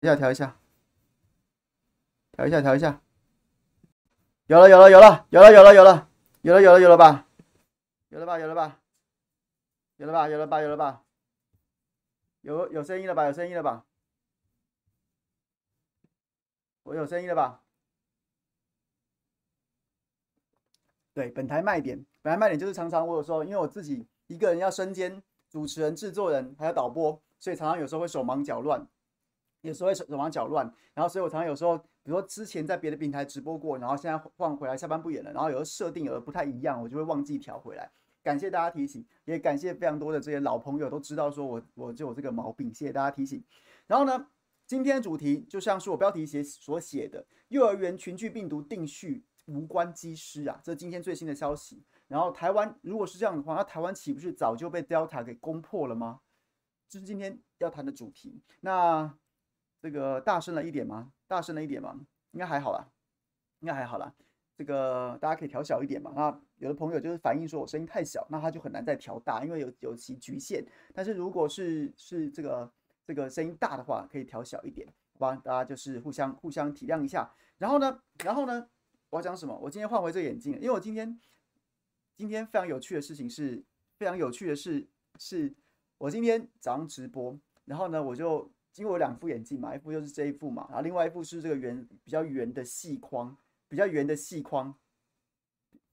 [0.00, 0.56] 要调一下，
[2.32, 3.00] 调一下，调一下。
[4.46, 6.08] 有了，有了，有了，有了，有了，有了，
[6.42, 7.26] 有了，有了，有了吧？
[8.10, 8.38] 有了吧？
[8.38, 8.78] 有了吧？
[9.96, 10.28] 有了吧？
[10.28, 10.60] 有了吧？
[10.60, 11.02] 有了吧？
[12.42, 13.24] 有有声音了吧？
[13.26, 13.84] 有声音了吧？
[16.84, 17.62] 我有声音了吧？
[21.12, 25.20] 对，本台卖点，本台卖点就是常常我有时候，因为我自己一个人要身兼
[25.50, 28.86] 主持人、制作人，还有导播，所以常常有时候会手忙脚乱。
[29.62, 30.64] 有时候会手忙脚乱，
[30.94, 37.90] 然后所以我常常有时候，比如说之前在别的平台直播过，然后现在换回来下班不演了，然后有的设定有的不太一样，我就会忘记调回来。
[38.22, 43.42] 感谢大家提醒，也感谢非常多的这些老朋友都知道说我我就有这个毛病，谢谢大家提醒。
[43.86, 44.26] 然后呢，
[44.66, 51.82] 今天的主题就像是我标题写所写的，幼儿园群聚病毒定序无关机师啊，这是今天最新的消息。
[52.06, 56.20] 然后台湾如果是这样的话，那台湾岂不是早就被 Delta 给攻破了吗？
[56.88, 58.42] 这是今天要谈的主题。
[58.60, 59.14] 那。
[59.80, 61.12] 这个大声了一点吗？
[61.26, 61.94] 大声了一点吗？
[62.32, 62.88] 应该还好啦，
[63.60, 64.12] 应该还好啦。
[64.56, 66.12] 这个大家可以调小一点嘛。
[66.16, 70.64] 那有的朋友就是反映说我声音太小，那他就很难再调大，因为有有其局限。
[70.92, 72.70] 但是如果是是这个
[73.06, 75.36] 这个声音大的话，可以调小一点，好吧？
[75.36, 77.32] 大家就是互相互相体谅一下。
[77.58, 78.68] 然后呢，然后呢，
[79.10, 79.56] 我要讲什么？
[79.56, 81.18] 我今天换回这个眼镜，因为我今天
[82.16, 83.64] 今天非常有趣的事情是，
[83.96, 85.54] 非常有趣的是，是
[85.98, 88.50] 我今天早上直播，然后呢，我就。
[88.76, 93.36] 因为我两副眼镜嘛，一副就是这一副嘛，然后另外一副是这个圆比较圆的细框，
[93.68, 94.74] 比较圆的细框。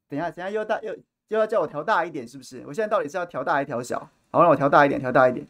[0.07, 0.95] 等一下，等一下又大又
[1.29, 2.63] 又要叫我调大一点，是不是？
[2.67, 4.09] 我现在到底是要调大还调小？
[4.29, 5.47] 好，让我调大一点，调大一点。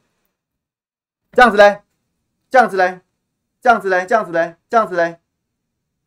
[1.33, 1.81] 这样子嘞，
[2.49, 3.01] 这样子嘞，
[3.59, 5.19] 这样子嘞，这样子嘞，这样子嘞，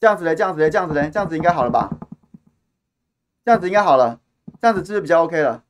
[0.01, 1.91] 这样子嘞，这样子嘞，这样子嘞，这样子应该好了吧？
[3.45, 4.21] 这样子应该好了，
[4.61, 5.63] 这样子是不是比较 OK 了？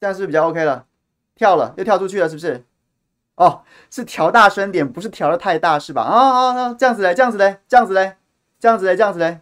[0.00, 0.86] 这样是不是比较 OK 了？
[1.36, 2.64] 跳了，又跳出去了，是不是？
[3.36, 6.02] 哦，是调大声点，不是调的太大，是吧？
[6.02, 6.74] 啊啊啊！
[6.78, 8.16] 这样子嘞，这样子嘞，这样子嘞，
[8.58, 9.40] 这样子嘞，这样子嘞。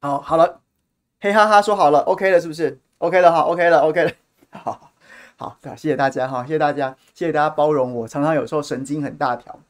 [0.00, 0.60] 好，好了，
[1.20, 4.10] 嘿哈哈，说好了，OK 了，是不是？OK 了哈，OK 了，OK 了。
[4.50, 4.92] 好，
[5.36, 9.60] 好，谢谢大家哈，谢谢大家，谢谢大家包容我，常常有时候神经很大条。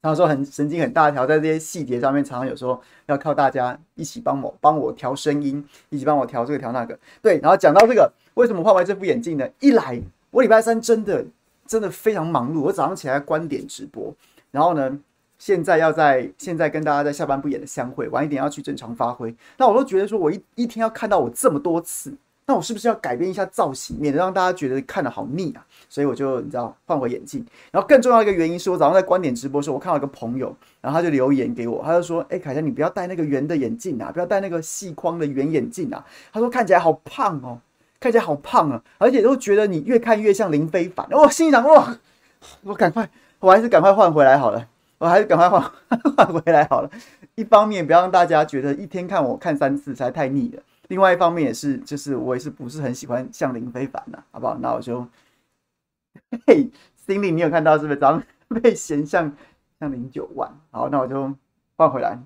[0.00, 6.98] 他说很神经很大条，在这些细节上面，常常有时候要靠大家一起帮我帮我调声音，一起帮我调这个调那个。
[7.20, 9.48] 对，然后讲到这个，为什么换完这副眼镜呢？
[9.60, 10.00] 一来
[10.30, 11.24] 我礼拜三真的
[11.66, 14.14] 真的非常忙碌，我早上起来观点直播，
[14.52, 14.98] 然后呢，
[15.36, 22.14] 现在要在现在跟大家在下班不演的相会，晚一点要去正常发挥，那我都觉得说我一一天要看到我这么多次。
[22.48, 25.60] 那我是不是要改变一下造型，免得让大家觉得看得好腻啊？
[25.86, 27.44] 所以我就你知道换回眼镜。
[27.70, 36.02] 然后更重要一个原因是我早上在观点直播的时候，我看到一个朋友，然后他就留言给我，他就说：“哎，凯翔，你不要戴那个圆的眼镜啊，不要戴那个细框的圆眼镜啊。”
[36.32, 37.60] 他说看起来好胖哦，
[38.00, 41.06] 看起来好胖啊，而且都觉得你越看越像林飞帆。
[41.10, 41.98] 我心想：哇，
[42.62, 43.06] 我赶快，
[43.40, 44.66] 我还是赶快换回来好了，
[44.96, 45.62] 我还是赶快换
[46.16, 46.90] 换回来好了。
[47.34, 50.62] 一方面不要让大家觉得一天看我看三次实在太腻了。
[50.88, 54.56] 另外一方面也是，就是我也是不是很喜欢像林非凡的，好不好？
[54.58, 55.06] 那我就，
[56.46, 57.98] 嘿，心里你有看到是不是？
[57.98, 58.22] 早上
[58.62, 59.30] 被嫌像
[59.78, 61.34] 像零九万，好，那我就
[61.76, 62.18] 换回来。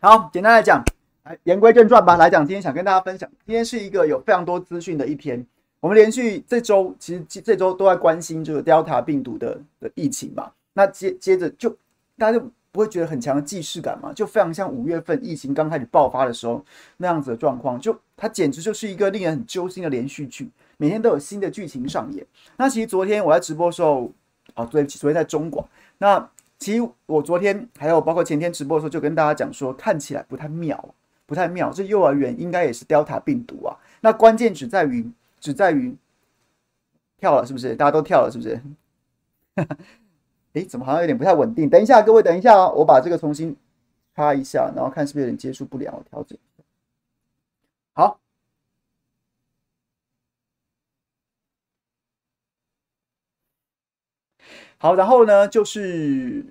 [0.00, 0.82] 好，简单来讲，
[1.22, 2.16] 来言归正传吧。
[2.16, 5.46] 来讲，今天想跟大家分享，今天是一个有非常多资讯的一天。
[5.78, 10.50] 我们连续这周，其实这周都在关心这个 Delta 病毒的的疫情嘛。
[10.72, 11.70] 那接接着就
[12.18, 12.50] 大家就。
[12.76, 14.12] 不会觉得很强的既视感吗？
[14.14, 16.62] 就非常像五月份疫情刚开始爆发的时候
[16.98, 22.26] 那样子的状况，就它简直就是一个令人很揪心的连续剧，每天都有新的剧情上演。
[22.58, 24.12] 那其实昨天我在直播的时候，
[24.52, 25.66] 啊，对，昨天在中广。
[25.96, 26.28] 那
[26.58, 30.94] 其实我昨天还有包括前天直播的时候，就跟大家讲说，看起来不太妙，
[31.24, 31.72] 不太妙。
[31.72, 33.74] 这幼儿园应该也是 Delta 病毒啊。
[34.02, 35.96] 那关键只在于，只在于
[37.18, 37.74] 跳了，是不是？
[37.74, 38.60] 大家都跳了，是不是？
[40.56, 41.68] 哎，怎么好像有点不太稳定？
[41.68, 43.54] 等一下，各位，等一下哦，我把这个重新
[44.14, 46.38] 插一下，然后看是不是有点接触不良，我调整。
[47.92, 48.18] 好，
[54.78, 56.46] 好，然后呢，就是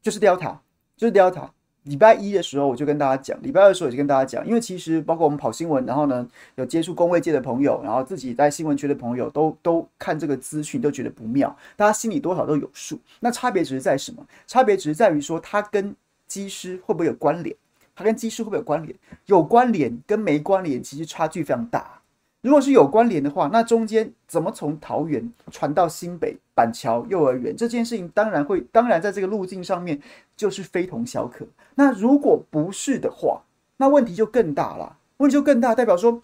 [0.00, 0.58] 就是 Delta，
[0.96, 1.50] 就是 Delta。
[1.84, 12.98] 礼拜一的时候我就跟大家讲，礼拜二的时候我就跟大家讲，因为其实包括我们跑新闻，然后呢有接触工位界的朋友，然后自己在新闻圈的朋友都都看这个资讯都觉得不妙，大家心里多少都有数。
[13.20, 14.26] 那差别只是在什么？
[14.46, 15.96] 差别只是在于说它跟
[16.26, 17.56] 机师会不会有关联？
[17.96, 18.94] 它跟机师会不会有关联？
[19.26, 22.00] 有关联跟没关联其实差距非常大。
[22.42, 29.98] 如果是有关联的话，那中间怎么从桃园传到新北板桥幼儿园这件事情，当然会，当然在这个路径上面
[30.36, 31.46] 就是非同小可。
[31.76, 33.40] 那如果不是的话，
[33.78, 34.98] 那问题就更大了。
[35.16, 36.22] 问题就更大，代表说，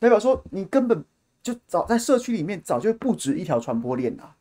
[0.00, 1.04] 代表说你根本
[1.40, 4.34] 就早在社区里面早就不止一条传播链啊。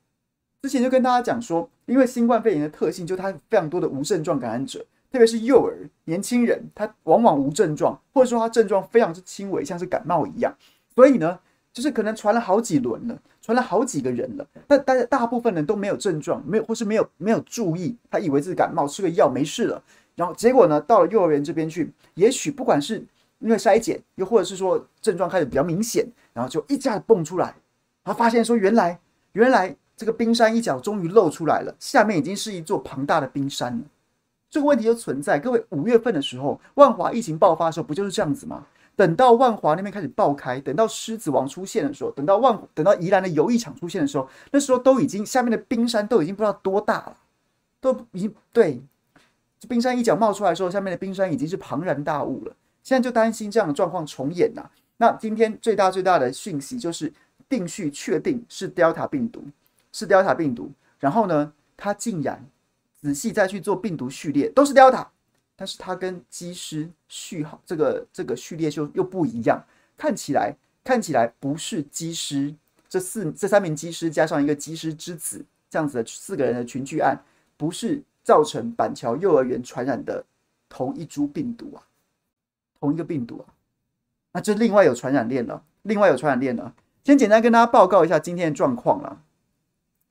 [0.64, 4.80] 之前就跟大家讲说，因为新冠肺炎的特性，就它非常多的无症状感染者，
[5.12, 10.52] 特别是幼儿、年轻人，他往往无症状，或者说他症状非常之轻微，像是感冒一样。
[10.96, 11.40] 所以呢，
[11.72, 19.84] 就是可能传了好几轮了，传了好几个人了，但大家大部分人都没有症状，没有或是没有没有注意，他以为自己感冒，吃个药没事了。
[20.16, 23.06] 然后结果呢，到了幼儿园这边去，也许不管是
[23.38, 27.54] 因为筛检，又或者是说症状开始比较明显，然后就一下子蹦出来，
[28.04, 28.98] 他发现说原来
[29.34, 29.76] 原来。
[29.96, 33.84] 这个冰山一角终于露出来了，下面已经是一座庞大的冰山了。
[34.50, 35.38] 这个问题就存在。
[35.38, 38.66] 各位，五月份的时候，万华疫情爆发的时候，不就是这样子吗？
[38.96, 47.18] 等到万华那边开始爆开，等到狮子王出现的时候，等到万等到宜兰的游艺场出现的时候，那时候都已经下面的冰山都已经不知道多大了，
[47.80, 48.82] 都已经对，
[49.60, 52.56] 这冰山一角冒出来的时候，下面的冰山已经是庞然大物了。
[52.84, 57.12] 现在就担心这样的状况重演呐、那今天最大最大的讯息就是
[57.48, 59.44] 定序确定是 Delta 病毒。
[59.96, 62.44] 是 Delta 病毒，然后呢，它竟然
[63.00, 65.06] 仔细再去做病毒序列，都是 Delta，
[65.56, 69.64] 但是它跟机师序号这个这个序列就又不一样，
[69.98, 72.54] 看起来看起来不是机师
[72.90, 77.18] 这四这三名机师加上一个机师之子这样子的四个人的群聚案，
[77.58, 80.26] 不是造成板桥幼儿园传染的
[80.70, 81.84] 同一株病毒啊，
[82.80, 83.54] 同一个病毒啊，
[84.32, 86.74] 那就另外有传染链了，另外有传染链了。
[87.04, 89.22] 先简单跟大家报告一下今天的状况了。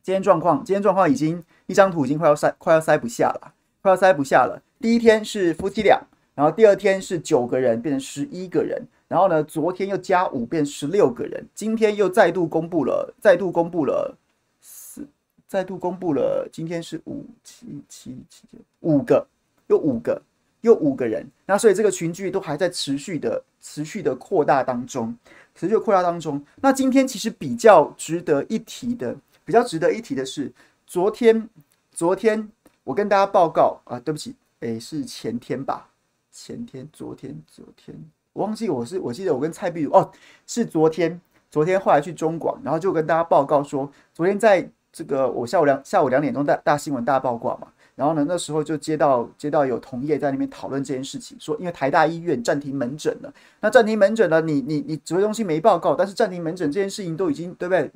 [0.03, 4.61] 今天状况，今天状况已经一张图已经快要塞，快要塞不下了，快要塞不下了。
[4.83, 6.03] 第一天是夫妻俩，
[6.35, 14.19] 然后第二天是九个人变成十一个人，然后呢，昨天又加五变十六个人，今天又再度公布了，再度公布了
[14.61, 15.07] 四，
[15.47, 18.43] 再度公布了，今天是五七七七
[18.81, 19.25] 五个，
[19.69, 20.21] 又五个，
[20.62, 21.25] 又五个人。
[21.47, 25.17] 那所以这个群聚都还在持续的、持续的扩大当中，
[25.55, 26.45] 持续扩大当中。
[26.61, 29.17] 那今天其实比较值得一提的。
[29.45, 30.53] 比较值得一提的是，
[30.87, 31.49] 昨天，
[31.93, 32.49] 昨天
[32.85, 35.88] 我跟大家报告啊，对不起，诶，是前天吧？
[36.31, 37.95] 前天、昨天、昨天，
[38.33, 40.11] 我忘记我是，我记得我跟蔡壁如哦，
[40.47, 47.66] 是昨天，昨天后来去中广，然后就跟大家报告说，昨天在这个我下午两下午两点钟大大新闻大报挂嘛，
[47.97, 57.90] 然后呢，那时候就接到接到有同业在那边讨论这件事情，说因为台大医院暂停门诊了，那暂停门诊了，你你你指挥中心没报告，但是暂停门诊这件事情都已经对不对？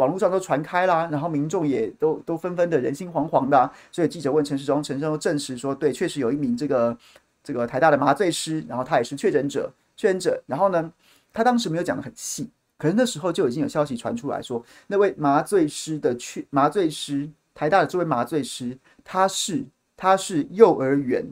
[0.00, 6.96] 网络上都传开啦，然后民众也都都纷纷的人心惶惶的、啊，所以记者问陈世忠，陈世忠证实说，对，确实有一名这个
[7.44, 10.42] 这个台大的麻醉师，然后他也是确诊者，确诊者。
[10.46, 10.90] 然后呢，
[11.34, 19.66] 他当时没有讲的很细，可是那时候就已经有消息传出来说，那位麻醉师的确麻醉师，台大的这位麻醉师，他是
[19.98, 21.26] 他是幼儿园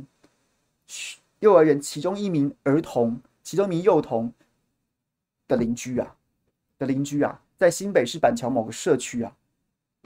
[1.40, 4.30] 幼儿园其中一名儿童，其中一名幼童
[5.46, 6.14] 的邻居啊，
[6.78, 7.40] 的邻居啊。
[7.58, 9.32] 在新北市板桥某个社区啊，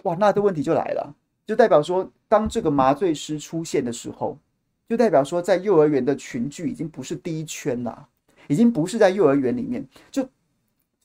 [0.04, 1.14] 哇，那的问题就来了，
[1.46, 4.38] 就代表说，当这个麻醉师出现的时候，
[4.88, 8.08] 就代表说，在幼儿园的群聚已经不是第一圈了，
[8.48, 10.28] 已经不是在幼儿园里面，就就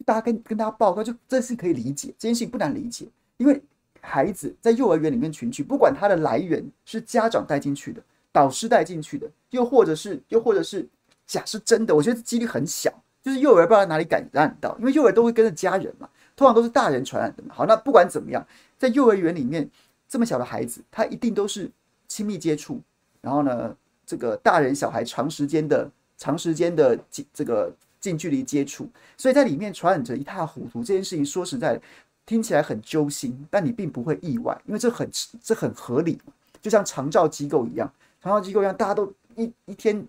[0.05, 3.61] 大家跟跟大家报告，就这是可以理解，这件事情不难理解，因为
[3.99, 8.01] 孩子在幼儿园里面群聚，不管他的来源是家长带进去的，
[8.31, 10.87] 导师带进去的，又或者是又或者是
[11.25, 12.89] 假是真的，我觉得几率很小，
[13.21, 16.07] 就是幼儿不知道哪里感染到，因为幼儿都会跟着家人嘛。
[16.37, 17.43] 通常都是大人传染的。
[17.49, 18.45] 好，那不管怎么样，
[18.77, 19.67] 在幼儿园里面，
[20.07, 21.69] 这么小的孩子，他一定都是
[22.07, 22.79] 亲密接触。
[23.21, 23.75] 然后呢，
[24.05, 30.83] 这个大人小孩长时间的、长时间的近这个近距离接触，所以在里面传染着一塌糊涂。
[30.83, 31.81] 这件事情说实在，
[32.23, 35.09] 听起来很揪心，但你并不会意外，因为这很
[35.41, 36.21] 这很合理，
[36.61, 37.91] 就像长照机构一样，
[38.21, 40.07] 长照机构一样，大家都一一天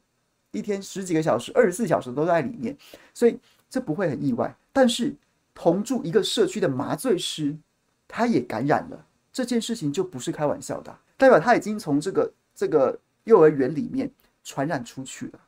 [0.51, 2.77] 一天十几个小时、二十四小时都在里面，
[3.15, 3.39] 所以
[3.71, 4.55] 这不会很意外。
[4.75, 5.17] 但是。
[5.61, 7.57] 同住一个社区的麻醉师，
[8.07, 14.09] 他也感染了，这件事情就不是开玩笑的，代表他已经从这个这个幼儿园里面
[14.45, 15.41] 传染出去了，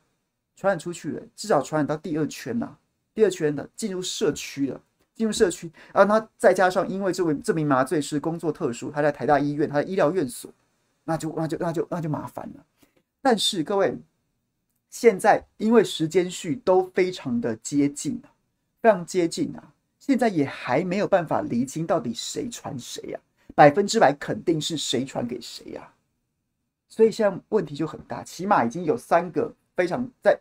[0.57, 2.77] 传染出去了，至少传染到第二圈了，
[3.13, 4.81] 第二圈的进入社区了，
[5.15, 10.51] 进入社区，然后他再加上因为这位这名麻醉师工作特殊，他在台大医院，他的医疗院所，
[11.05, 12.65] 那就那就那就那就麻烦了。
[13.21, 13.97] 但是各位，
[14.89, 18.21] 现在因为时间序都非常的接近，
[18.81, 19.71] 非常接近啊。
[20.01, 23.19] 现在也还没有办法厘清到底谁传谁呀？
[23.53, 25.93] 百分之百肯定是谁传给谁呀？
[26.89, 28.23] 所以现在问题就很大。
[28.23, 30.35] 起码已经有三个非常在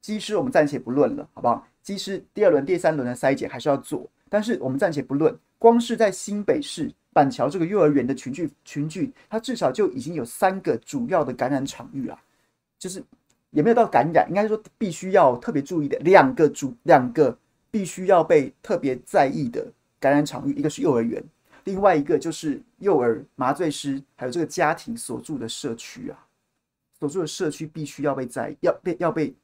[0.00, 1.64] 机师，我们暂且不论了，好不好？
[1.80, 5.38] 机师第二轮、第三轮的筛检还是要做，但是我们暂且不论。
[5.58, 12.20] 光是在新北市板桥这个幼儿园的群聚群聚，它至少就已经有三个主要的感染场域啊，
[12.80, 13.00] 就是
[13.50, 17.38] 也没有到感染，应该说必须要特别注意的两个主两个。
[17.70, 21.22] 必须要被特别在意的感染场域，一个是幼儿园，
[21.64, 26.26] 另外一个就是幼儿麻醉师，还有这个家庭所住的社区啊，
[26.98, 29.34] 所住的社区必须要被在要被要被。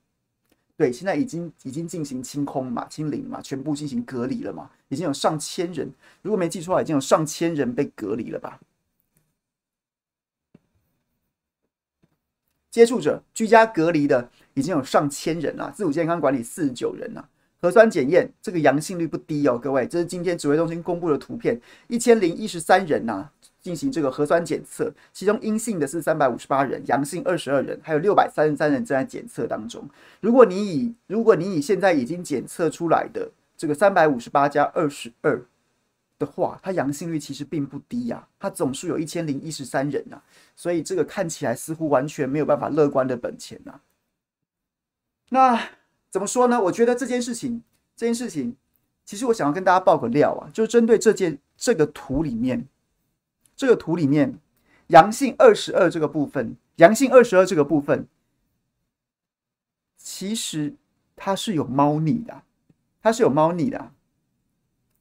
[0.77, 5.89] 对，现在已经已经进行清空嘛，清零嘛，全部进行隔离了嘛，已经有上千人，
[6.21, 8.59] 如果没记错，已经有上千人被隔离了吧？
[12.73, 17.29] 接触者居家隔离的已经有上千人了，自主健康管理四十九人了，
[17.61, 23.31] 核酸检验这个阳性率不低哦，各位，这是今天指挥中心公布的图片，一千零一十三人呐。
[23.65, 29.89] 进行这个核酸检测，其中阴性的是三百五十八人，阳性二十二人，还有六百三十三人正在检测当中。
[30.21, 35.43] 如果你以如果你以现在已经检测出来的这个三百五十八加二十二
[36.19, 40.21] 的话，它阳性率其实并不低呀、它总数有一千零一十三人呐、
[40.55, 43.81] 所以这个看起来似乎完全没有办法乐观的本钱呐、
[45.31, 45.59] 那
[46.15, 46.63] 怎么说呢？
[46.63, 47.61] 我觉得这件事情，
[47.97, 48.55] 这件事情，
[49.05, 52.69] 其实我想要跟大家爆个料啊，就针对这件这个图里面。
[53.57, 54.39] 这个图里面，
[54.87, 58.07] 阳性二十二这个部分，阳性二十二这个部分，
[59.97, 60.77] 其实
[61.17, 62.43] 它是有猫腻的，
[63.03, 63.91] 它是有猫腻的。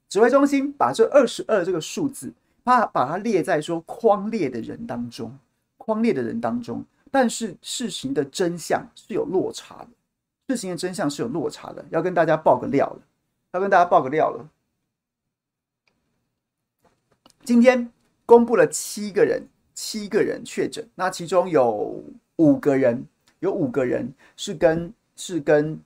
[0.08, 5.38] 指挥中心把这二十二这个数字，它把它列在说框列的人当中，
[5.76, 9.88] 框列的人当中，但是事情的真相是有落差的，
[10.48, 13.00] 事情的真相是有落差的，要跟大家爆个料了，
[13.52, 14.48] 要跟大家爆个料了，
[17.44, 17.90] 今天。
[18.26, 22.02] 公布了七个人，七个人确诊，那其中有
[22.36, 23.06] 五个人，
[23.40, 25.78] 有五个人是跟是跟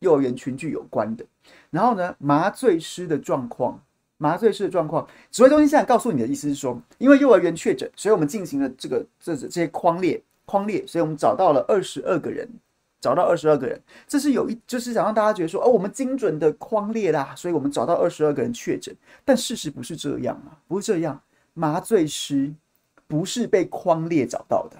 [0.00, 1.24] 幼儿园群聚有关的。
[1.70, 3.82] 然后呢，麻醉师的状况，
[4.18, 12.46] 麻醉师的状况，指挥中心现在告诉你的意思是说，因为幼儿园确诊，所以我们进行了这个这这些框列框列，所以我们找到了二十二个人，
[13.00, 21.20] 找到二十二个人，这是有一就是想让大家觉得说，哦，我们精准的框列啦，所以我们找到二十二个人确诊，但事实不是这样啊，不是这样。
[21.54, 22.54] 麻醉师
[23.08, 24.76] 不是被框列找到的，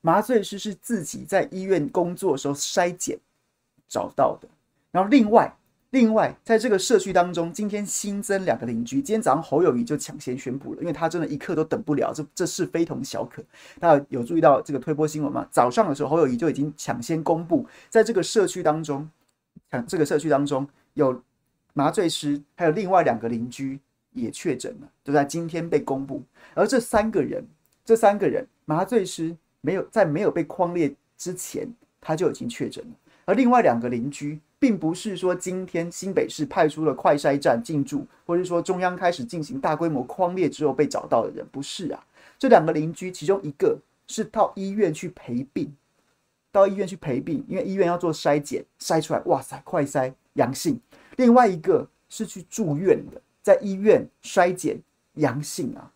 [0.00, 3.18] 麻醉师是自己在医院工作的时候筛检
[3.88, 4.48] 找到的。
[4.90, 5.54] 然后另外，
[5.94, 8.96] 另外在这个社区当中，今天新增两个邻居。
[9.00, 13.40] 今天早上侯友宜就抢先宣布了，因为他真的一刻都等不了，这这事非同小可。
[13.78, 15.46] 大家有注意到这个推波新闻吗？
[15.52, 19.08] 早上的时候，侯友宜就已经抢先公布，在这个社区当中，
[19.70, 21.22] 抢这个社区当中有
[21.74, 23.78] 麻醉师，还有另外两个邻居。
[24.14, 26.22] 也确诊了，就在今天被公布。
[26.54, 27.44] 而这三个人，
[27.84, 31.68] 这三个人，麻醉师没有在没有被框列之前，
[32.00, 32.90] 他就已经确诊了。
[33.24, 42.02] 而另外两个邻居，并不是说今天新北市派出了快筛站进驻，或者说中央开始进行大规模框列之后被找到的人，不是啊。
[42.38, 45.70] 这两个邻居，其中一个是到医院去陪病，
[46.50, 50.80] 到医院去陪病，因为医院要做筛检，筛出来，哇塞，快筛阳性。
[51.16, 53.20] 另外一个是去住院的。
[53.42, 54.80] 在医院筛检
[55.16, 55.92] 阳性啊，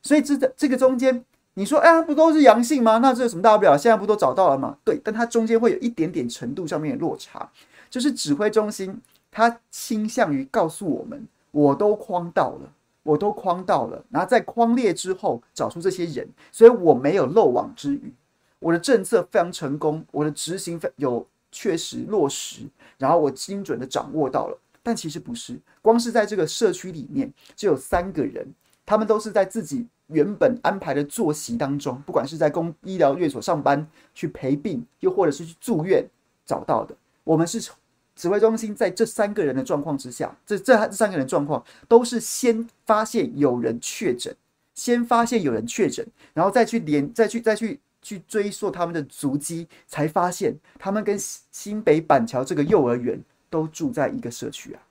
[0.00, 2.98] 所以这这个中间，你说，哎呀，不都是阳性吗？
[2.98, 3.76] 那这有什么大不了？
[3.76, 4.78] 现在不都找到了吗？
[4.84, 7.50] 对，但它中间会有一点点程度上面的落差，
[7.94, 12.72] 就是指挥中心他倾向于告诉我们，我都框到了，
[13.04, 18.12] 我都框到了，然后在框列之后找出这些人，所以我没有漏网之鱼，
[18.58, 22.62] 我的政策非常成功，我的执行有确实落实，
[22.98, 24.58] 然后我精准的掌握到了。
[24.82, 28.44] 但其实不是，光是在这个社区里面就有三个人，
[28.84, 36.04] 他们都是在自己原本安排的作息当中，不管是在公医疗院所上班去陪病，又或者是去住院
[36.44, 36.92] 找到的。
[37.22, 37.70] 我们是
[38.16, 44.34] 指挥中心在这三个人的状况之下，这这这三个人状况都是先发现有人确诊，
[44.74, 51.18] 先发现有人确诊，然后再去连再去再去去追溯他们的足迹，才发现他们跟
[51.50, 53.22] 新北板桥这个幼儿园。
[53.50, 54.82] 都住在一个社区啊，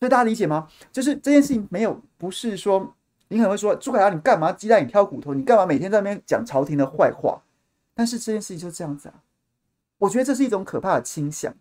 [0.00, 0.66] 所以大家理解吗？
[0.90, 2.94] 就是这件事情没有，不是说
[3.28, 5.34] 你可能会说朱凯阳，你干嘛鸡蛋里挑骨头？
[5.34, 7.42] 你干嘛每天在那边讲朝廷的坏话？
[7.92, 9.20] 但是这件事情就这样子啊，
[9.98, 11.54] 我觉得这是一种可怕的倾向，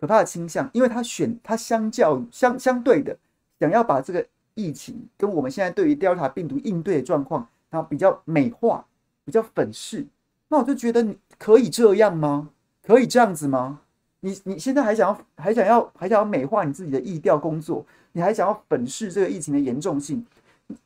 [0.00, 3.14] 可怕的倾向，因为他选他相较相相对的
[3.58, 8.86] 想要把这个疫情跟我们现在对于 Delta 病毒应对的状况，然后比较美化，
[9.26, 10.06] 比较粉饰，
[10.48, 12.48] 那我就觉得你可以这样吗？
[12.82, 13.80] 可以这样子吗？
[14.20, 20.24] 你你现在还想要还想要还想要美化你自己的疫调工作，你还想要粉饰这个疫情的严重性？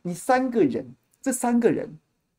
[0.03, 0.85] 你三个人，
[1.23, 1.89] 这三个人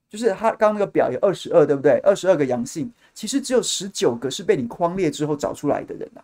[0.10, 2.00] 就是他刚刚那个表有二十二，对不对？
[2.04, 6.24] 二十二个阳性，其实只有十九个是被你框列之后找出来的人啊。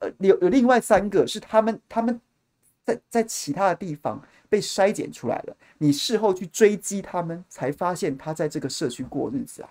[0.00, 2.20] 呃，有有另外三个是他们他们
[2.84, 9.70] 在在其他的地方被筛检出来了，你事后去追击他们，才发现他在这个社区过日子啊。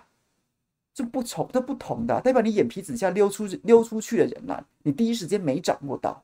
[0.92, 6.22] 这不同，这不同的，代表你眼皮子下溜出溜出去的人呐，你第一时间没掌握到。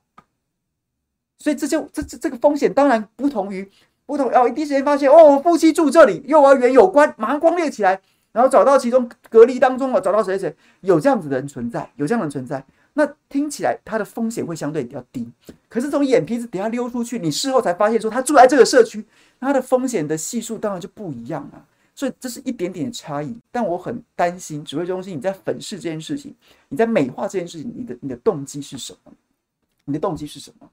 [1.39, 3.69] 所以这就这这这个风险当然不同于
[4.05, 7.99] 不同哦，第一时间发现哦，夫妻住这里，幼儿园有关，马上光列起来，
[8.33, 12.63] 然后找到其中隔离当中啊，找到谁谁有这样子的人存在，有这样的人存在，
[12.97, 15.29] 那听起来它的风险会相对比较低。
[15.69, 19.05] 可是从眼皮子底下溜出去，你事后才发现说他住在这个社区，
[19.39, 21.63] 他的风险的系数当然就不一样啊。
[21.93, 26.33] 所以这是一点点的差异，但我很担心指挥中心你在粉饰这件事情，
[26.69, 29.13] 你在美化这件事情，你的你的动机是什么？
[29.85, 30.67] 你的动机是什么？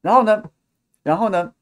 [0.00, 0.42] 然后呢，
[1.02, 1.52] 然后呢，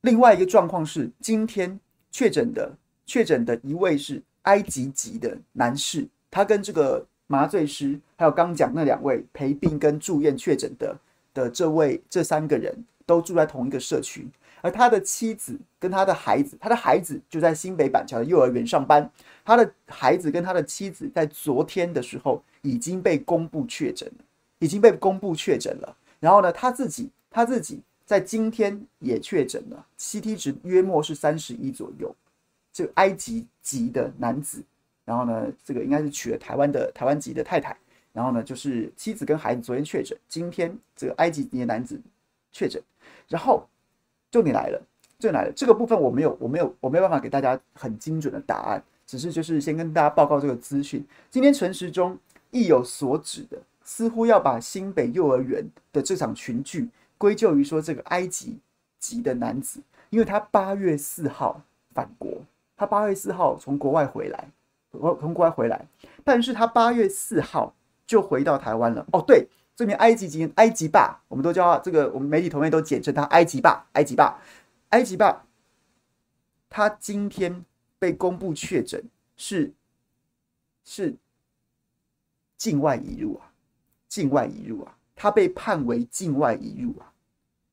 [0.00, 1.78] 另外一个状况是，今天
[2.10, 10.94] 确诊的确诊的一位是埃及籍的男士，他跟这个麻醉师，还有刚讲那两位陪病跟住院确诊的
[11.32, 14.28] 的这位这三个人都住在同一个社区。
[14.60, 19.10] 而他的妻子跟他的孩子，他的孩子就在新北板桥的幼儿园上班。
[19.46, 24.24] 他的孩子跟他的妻子在昨天的时候已经被公布确诊了，
[24.58, 25.96] 已经被公布确诊了。
[26.20, 32.14] 然后呢，他自己他自己在今天也确诊了，CT 值约莫是三十一左右。
[32.74, 34.62] 这个埃及籍的男子，
[35.04, 37.76] 然后呢，这个应该是娶了台湾的台湾籍的太太。
[38.12, 42.00] 然后呢，就是妻子跟孩子昨天确诊，今天这个埃及籍的男子
[42.50, 42.82] 确诊，
[43.28, 43.66] 然后。
[44.32, 44.78] 重点来了，
[45.18, 45.52] 重点来了。
[45.54, 51.04] 这个部分我没有，我没有，我没有办法给大家很精准的答案，只是就是先跟大家报告这个资讯。
[51.30, 52.18] 今天陈时中
[52.50, 55.62] 意有所指的，似乎要把新北幼儿园
[55.92, 56.88] 的这场群聚
[57.18, 58.58] 归咎于说这个埃及
[58.98, 61.60] 籍的男子，因为他八月四号
[61.92, 62.40] 返国，
[62.74, 64.48] 他八月四号从国外回来，
[64.92, 65.86] 从国外回来，
[66.22, 67.74] 但是他八月四号
[68.06, 69.06] 就回到台湾了。
[69.12, 69.48] 哦，对。
[69.74, 74.38] 这名埃及籍埃及爸，我们都叫他这个，我们媒体同业都简称他埃及爸，埃及爸，
[74.90, 75.44] 埃及爸。
[76.68, 77.64] 他今天
[77.98, 79.02] 被公布确诊
[79.34, 79.72] 是
[80.84, 81.16] 是
[82.58, 83.50] 境外移入啊，
[84.08, 87.10] 境外移入啊，他被判为境外移入啊，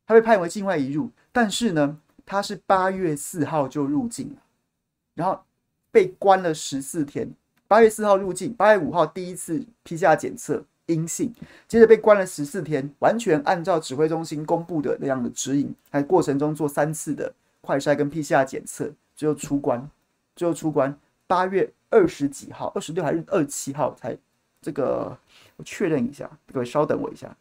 [0.08, 4.41] 他被判为境外移入，但是呢，他是八月四号就入境了，
[5.15, 5.43] 然后
[5.91, 7.32] 被关了十四天，
[7.67, 10.63] 八月四号入境，八月五号第一次 PCR 检测。
[10.89, 11.32] 阴性，
[11.67, 19.88] 接着被关了十四天，完全按照指挥中心公布的那样的指引，还过程中做三次的快筛跟 PCR 检测，最后出关，
[20.36, 20.97] 最后出关，
[21.28, 24.17] 八月二十几号，二十六还是二十七号才
[24.63, 25.15] 这个，
[25.58, 27.38] 我确认一下，各位稍等我一下，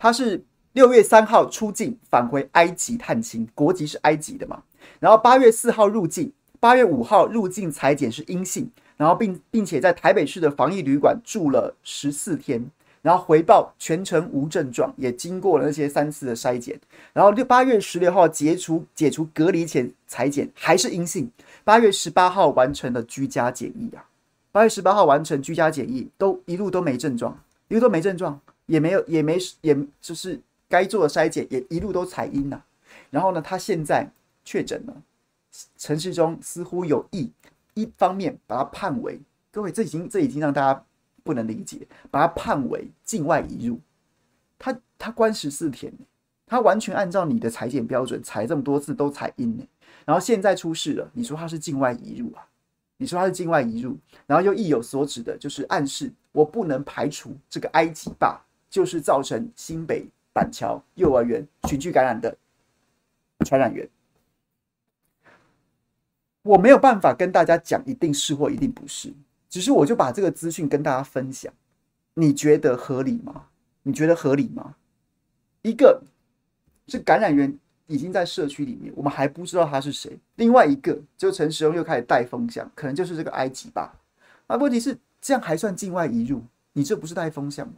[0.00, 0.42] 他是。
[0.72, 4.62] 六月三号出境返回埃及探亲，国籍是埃及的嘛？
[5.00, 12.64] 然后八月四号入境，八月五号入境采检是阴性，然后并并且在台北市的防疫旅馆住了十四天，
[13.02, 16.78] 然后回报全程无症状，也经过了那些三次的筛检，
[17.12, 21.28] 然后六八月十六号解除解除隔离前采检还是阴性，
[21.64, 24.06] 八月十八号完成了居家检疫啊，
[24.52, 27.36] 八月十八号完成居家检疫，都一路都没症状，
[27.66, 30.40] 一路都没症状，也没有也没也就是。
[30.70, 32.64] 该做的筛检也一路都采阴了，
[33.10, 34.08] 然后呢，他现在
[34.44, 35.02] 确诊了。
[35.76, 37.28] 陈时中似乎有意
[37.74, 40.84] 一方面把他判为，各位，这已经这已经让大家
[41.24, 43.80] 不能理解，把他判为境外移入。
[44.60, 45.92] 他他关十四天，
[46.46, 49.66] 他完全按照你的采检标准裁这么多次都采阴呢，
[50.04, 52.46] 然后现在出事了，你说他是境外移入啊？
[52.96, 60.06] 你说他是境外移入，然后又意有所指的，就是暗示我不能排除这个埃及爸就是造成新北。
[60.32, 62.38] 板桥幼儿园群聚感染的
[63.44, 63.86] 传染源，
[66.42, 69.12] 我没有办法跟大家讲一定是或一定不是，
[69.48, 71.52] 只是我就把这个资讯跟大家分享。
[72.14, 73.48] 你觉得合理吗？
[73.82, 74.76] 你觉得合理吗？
[75.62, 76.00] 一个
[76.86, 83.92] 是感染源已经在社区里面，我们还不知道他是谁；另外一个就陈时中又开始带风向，可能就是这个埃及吧。
[84.46, 86.44] 啊，问题是这样还算境外移入？
[86.72, 87.74] 你这不是带风向吗？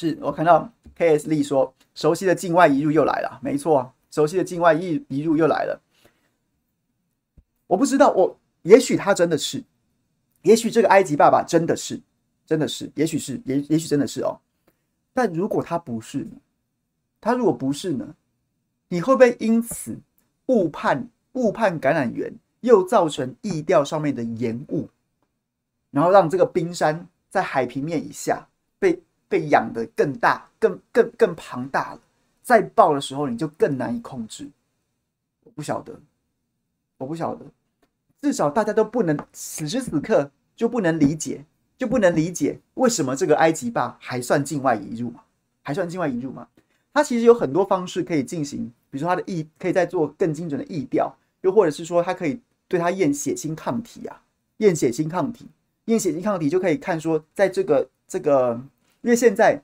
[0.00, 5.82] 是我看到 K S 力说，熟悉的境外移入又来了，没错，熟悉的境外移移入又来了。
[7.66, 9.64] 我不知道，我也许他真的是，
[10.42, 12.00] 也许这个埃及爸爸真的是，
[12.46, 14.38] 真的是，也许是，也也许真的是哦。
[15.12, 16.36] 但如果他不是呢？
[17.20, 18.14] 他如果不是呢？
[18.86, 19.98] 你会不会因此
[20.46, 24.88] 误判误判感染源，又造成疫调上面的延误，
[25.90, 28.47] 然后让这个冰山在海平面以下
[29.28, 29.48] 被？
[29.48, 32.00] 养得更大、更更更庞大了，
[32.42, 34.48] 再爆的时候你就更难以控制。
[35.44, 35.98] 我不晓得，
[36.98, 37.46] 我不晓得，
[38.20, 41.44] 至少大家都不能此时此刻就不能理解，
[41.78, 45.22] 就不能理解为什么这个埃及爸还算境外移入吗？
[45.62, 46.48] 还算境外引入吗？
[46.92, 54.22] 它其实有很多方式可以进行，比如说它的疫可以再做更精准的疫调，又或者是说它可以对它验血清抗体啊，
[54.58, 55.46] 验血清抗体，
[55.84, 58.60] 验血清抗体就可以看说，在这个这个，
[59.02, 59.60] 因为现在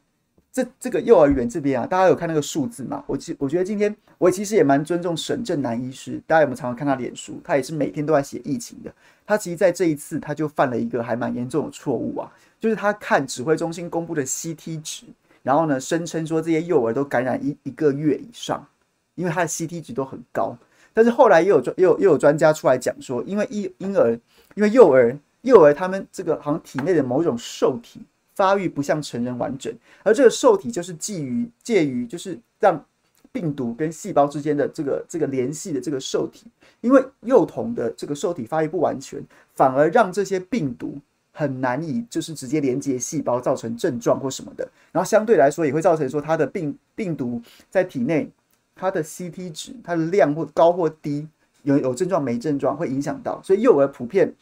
[0.52, 3.02] 这这个幼儿园这边啊，大家有看那个数字嘛？
[3.06, 7.40] 我其我觉得今天我其实也蛮尊重沈正南医师，大家有没有常常看他脸书？
[7.42, 8.92] 他也是每天都在写疫情的。
[9.26, 15.06] 他其实在这一次他就犯了一个还蛮严重的错误啊，就是他看指挥中心公布的 CT 值。
[15.42, 18.66] 然后呢，声称说这些幼儿都感染一一个月以上，
[19.14, 20.56] 因为他的 CT 值都很高。
[20.94, 24.18] 但是后来又有专又有又有专家出来讲说，因为婴婴儿，
[24.54, 28.00] 因为幼儿幼儿他们这个好像体内的某种受体
[28.34, 32.84] 发育不像成人完整，而这个受体就是基于介于就是让
[33.32, 36.46] 病毒跟细胞之间的这个这个联系的这个受体，
[36.80, 39.22] 因为幼童的这个受体发育不完全，
[39.54, 40.98] 反而让这些病毒。
[41.36, 48.30] 很难以就是直接连接细胞造成症状或什么的，然后相对来说也会造成说它的病病毒在体内
[48.76, 51.26] 它的 CT 值它的量或高或低，
[51.64, 54.32] 有有症状没症状会影响到，所以幼儿普遍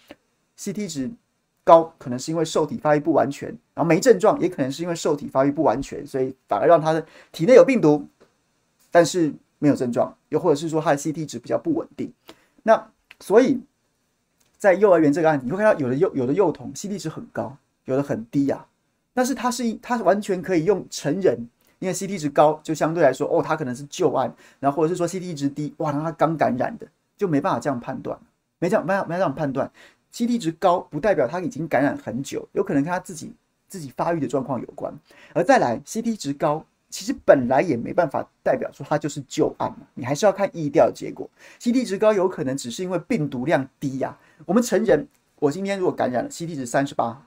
[0.58, 1.10] CT 值
[1.64, 8.06] 高可能是因为受体发育不完全，然后没症状也可能是因为受体发育不完全，所以反而让他的体内有病毒，
[8.90, 12.12] 但是没有症状，又或者是说他的 CT 值比较不稳定，
[12.62, 13.60] 那所以。
[14.58, 18.64] 在幼儿园这个案子，你会看到有的幼有的幼童 CT 值很高，有的很低呀、
[19.12, 21.36] 但是他是他完全可以用成人，
[21.80, 28.16] 因为 CT 值高，就相对来说哦，他可能是旧案，然后或者是说 CT 值低，哇，那他刚感染的，就没办法这样判断，
[28.60, 29.72] 没这样没办法没办法这样判断。
[30.12, 33.32] CT 值高不代表他已经感染很久，有可能跟他自己
[33.68, 34.92] 自己发育的状况有关。
[35.32, 36.64] 而再来 CT 值高。
[36.94, 41.26] 其实本来也没办法代表说它就是旧案嘛，你还是要看疫调结果。
[41.58, 47.26] CT 值高有可能只是因为病毒量低呀、我们成人，我今天如果感染了，CT 值三十八，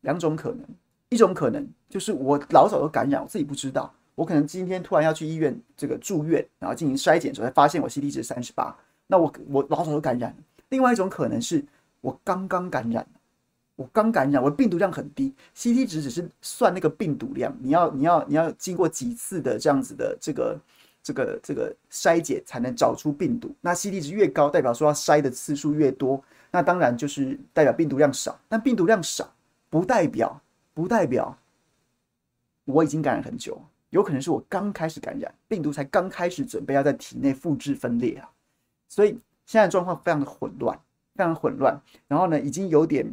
[0.00, 0.66] 两种可能，
[1.10, 8.74] 一种可能就是我老早都感染，我自己不知道，我可能今天突然要去医院这个住院，然后进行筛检的时候才发现我 CT 值三十八，
[9.08, 10.34] 那我我老早都感染。
[10.70, 11.62] 另外一种可能是
[12.06, 13.04] 我刚刚感染。
[13.74, 20.58] 我刚感染，我的病毒量很低，CT 值只是算那个病毒量，你要你要你要经过几次的这样子的这个
[21.02, 23.54] 这个这个筛检才能找出病毒。
[23.60, 28.40] 那 CT 值越高，代表说要筛的次数越多，那当然就是代表病毒量少。
[28.48, 29.30] 但病毒量少
[29.68, 30.40] 不代表
[30.72, 31.36] 不代表
[32.64, 38.30] 我已经感染很久，有可能是我刚开始感染，病毒才刚开始准备要在体内复制分裂啊。
[38.88, 40.80] 所以现在状况非常的混乱，
[41.16, 41.80] 非常混乱。
[42.06, 43.12] 然后呢，已经有点。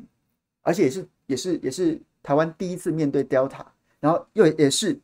[0.65, 3.65] 而且也是也是也是台湾第一次面对 Delta，
[3.99, 4.97] 然后又也是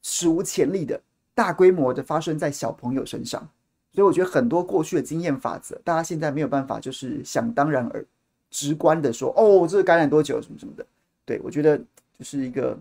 [0.00, 0.98] 史无前例的
[1.34, 3.46] 大规模的发生在小朋友身上，
[3.92, 8.02] 所以我觉得很多过去的经验法则，大家现在没有办法就是想当然而
[8.48, 10.86] 直观的说，哦，这个感染多久什么什么的。
[11.26, 12.78] 对，我觉得就是一个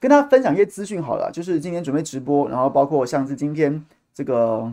[0.00, 4.72] 跟大家分享一些资讯好了，就是今天准备直播，然后包括像是今天这个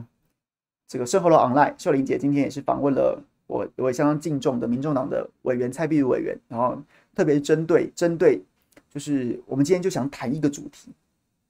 [0.88, 3.24] 这个生活楼 online 秀玲姐今天也是访问了。
[3.48, 6.76] 我我也相当敬重的民众党的委员蔡碧如委员，然后
[7.14, 8.42] 特别是针对针对，
[8.90, 10.90] 就是我们今天就想谈一个主题，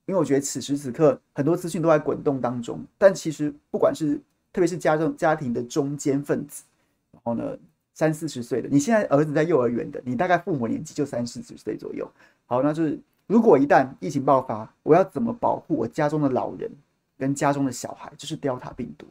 [0.05, 4.19] 因为我觉得此时此刻很多资讯都在滚动当中，但其实不管是
[4.51, 6.65] 特别是家中家庭的中坚分子，
[7.13, 7.57] 然后呢
[7.93, 12.05] 三四十岁的，你现在儿子在幼儿园的，你大概父母年纪就三四十岁左右，
[12.45, 16.69] 好，那就是如果一旦疫情爆发，我要怎么保护我家中的老人
[17.17, 18.11] 跟家中的小孩？
[18.17, 19.07] 这是 Delta 病毒。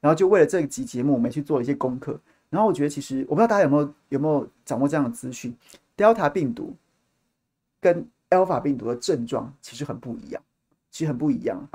[0.00, 2.18] 然后就为了这一集节目，我们去做了一些功课。
[2.50, 5.54] 然后我觉得，其实我不知道大家有没有有没有掌握这样的资讯
[5.96, 6.74] ，Delta 病毒
[7.80, 10.42] 跟 Alpha 病毒的症状其实很不一样，
[10.90, 11.68] 其实很不一样。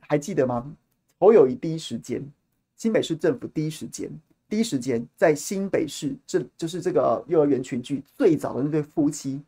[0.00, 0.74] 还记得吗？
[1.18, 2.22] 侯友谊第一时间，
[2.76, 4.10] 新北市政府第一时间，
[4.48, 9.42] 第一时间在新北市，这就是这个幼儿园群聚最早的那对夫妻，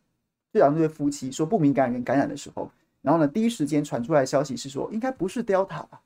[0.52, 6.02] 最早那对夫妻说不明感染感染的时候，然后呢，第一时间传出来的消息是说，应该不是 Delta 吧，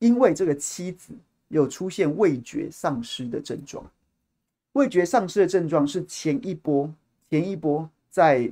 [0.00, 1.14] 因为这个妻子。
[1.52, 3.84] 有出现味觉丧失的症状，
[4.74, 6.88] 味觉丧失的症状是前一波
[7.28, 8.48] 前一波在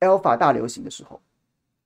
[0.00, 1.18] Alpha 大流行的时候，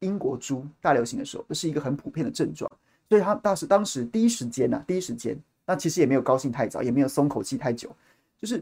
[0.01, 2.69] 英国猪大流行的时候，这是一个很普遍的症状，
[3.09, 7.95] 所以他当时当时第一时间呐，第一时间，那其实也没有高兴太早，也没有松口气太久，
[8.41, 8.61] 就是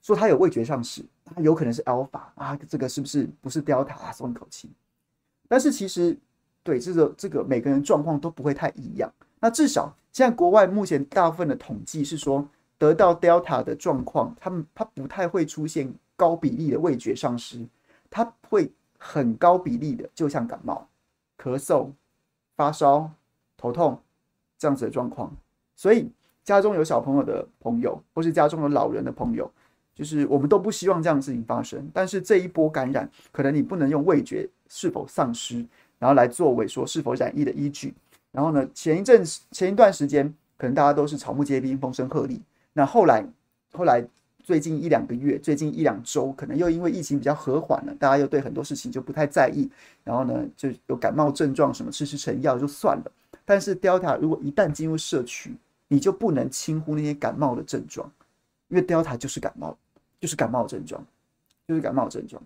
[0.00, 4.10] 说他有味觉丧失，他有可能是 Alpha 啊，这个是不是不是 Delta 啊？
[4.12, 4.70] 松一口气，
[5.46, 6.16] 但是其实
[6.62, 9.12] 对这个这个每个人状况都不会太一样。
[9.40, 17.66] 那至少现在国外目前大部分的统计是说，得到 Delta 的状况，他们他不太会出现高比例的味觉丧失，
[18.10, 20.88] 他会很高比例的，就像感冒、
[21.38, 21.90] 咳嗽、
[22.56, 23.10] 发烧、
[23.56, 24.00] 头痛
[24.58, 25.30] 这样子的状况。
[25.74, 26.10] 所以
[26.42, 29.50] 家中有小朋友的朋友，或是家中有老人的朋友，
[29.94, 31.90] 就是我们都不希望这样的事情发生。
[31.92, 35.64] 但是这一波感染，可能你不能用味觉是否丧失，
[35.98, 37.94] 然后来作为说是否染疫的依据。
[38.36, 42.38] 然后呢，前一阵前一段时间，可能大家都是草木皆兵、风声鹤唳。
[42.74, 43.26] 那后来
[43.72, 44.06] 后来
[44.44, 49.66] 最近一两个月，最近一两周，可能又因为疫情比较和缓了，大家又对很多事情就不太在意。
[50.04, 53.10] 然后呢，就有感冒症状什么，吃吃成药就算了。
[53.46, 55.56] 但是 Delta 如果一旦进入社区，
[55.88, 58.06] 你就不能轻忽那些感冒的症状，
[58.68, 59.74] 因为 Delta 就是感冒，
[60.20, 61.02] 就是感冒症状，
[61.66, 62.42] 就是感冒症状。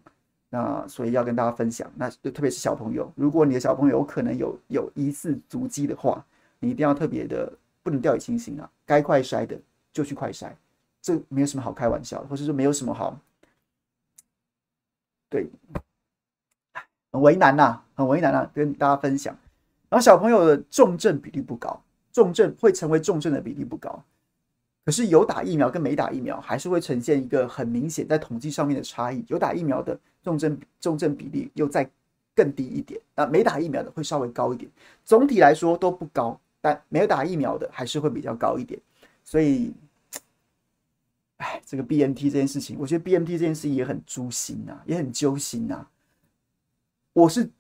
[0.53, 6.25] 那所以要跟大家分享，那就特别是小朋友，如果你的小朋友可能有有疑似足迹的话，
[6.59, 7.51] 你一定要特别的
[7.83, 8.69] 不能掉以轻心啊！
[8.85, 9.57] 该快筛的
[9.93, 10.51] 就去快筛，
[11.01, 13.17] 这没有什么好开玩笑的，或者说没有什么好，
[15.29, 15.49] 对，
[17.13, 19.37] 很为难呐、很为难啊，跟大家分享。
[19.89, 21.81] 然后小朋友的重症比例不高，
[22.13, 24.03] 重症会成为重症的比例不高。
[24.85, 29.25] 可是有打疫苗跟没打疫苗还是会呈现一个很明显在统计上面的差异。
[29.29, 31.89] 有打疫苗的重症重症比例又再
[32.35, 34.71] 更低一点，那没打疫苗的会稍微高一点。
[35.05, 38.81] 总体来说都不高，但没有打疫苗的还是会比较高一点。
[39.23, 39.73] 所以，
[41.37, 45.87] 哎，这个 BNT 这件事情，我觉得 BNT 这件事情也很诛心呐，也很揪心呐。
[47.13, 47.51] 我是。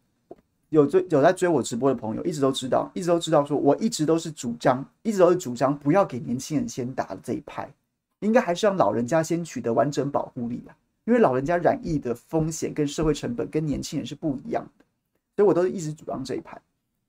[0.71, 7.69] 有追有在追我直播的朋友，一直都知道，一直都知道，说我一直都是主张，一直都是主张不要给年轻人先打的这一派，
[8.21, 14.85] 应该还是让老人家先取得完整保护力啊，因为老人家染疫的风险跟社会成本跟年轻人是不一样的，
[15.37, 16.61] 所以我都是一直主张这一派，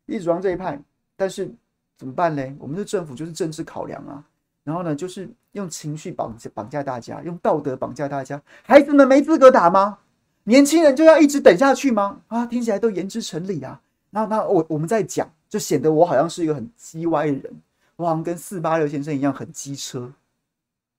[0.08, 0.82] 一直主张这一派，
[1.16, 1.54] 但是
[1.98, 2.44] 怎么办呢？
[2.58, 4.24] 我们的政府就是政治考量啊，
[4.64, 10.00] 然后呢，就是用情绪绑绑架大家，用道德绑架大家，孩子们没资格打吗？
[10.46, 12.20] 年轻人就要一直等下去吗？
[12.28, 13.80] 啊，听起来都言之成理啊。
[14.10, 17.62] 那那我我们在讲，就显得我好像是一个很叽歪的人，
[17.96, 20.12] 我好像跟四八六先生一样很机车。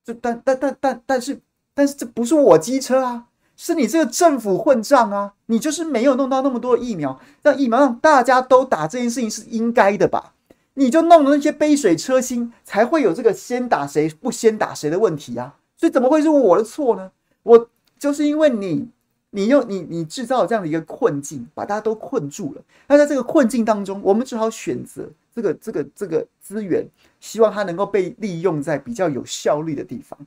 [0.04, 1.40] 这但但但但但是
[1.74, 3.26] 但是这不是我机车啊，
[3.56, 5.34] 是你这个政府混账啊！
[5.46, 10.34] 你就是没有弄到那么多疫苗，让疫苗让大家都打这件事情是应该的吧？
[10.74, 15.56] 你就弄了那些杯水车薪，才会有这个先打谁不先打谁的问题啊！
[15.76, 17.10] 所以怎么会是我的错呢？
[17.42, 18.88] 我就是因为你。
[19.34, 22.62] 你用你你制造这样的一个困境，把大家都困住了。
[22.86, 26.86] 那在这个困境当中，我们只好选择这个这个这个资源，
[27.18, 30.18] 希望它能够被利用在比较有效率的地方。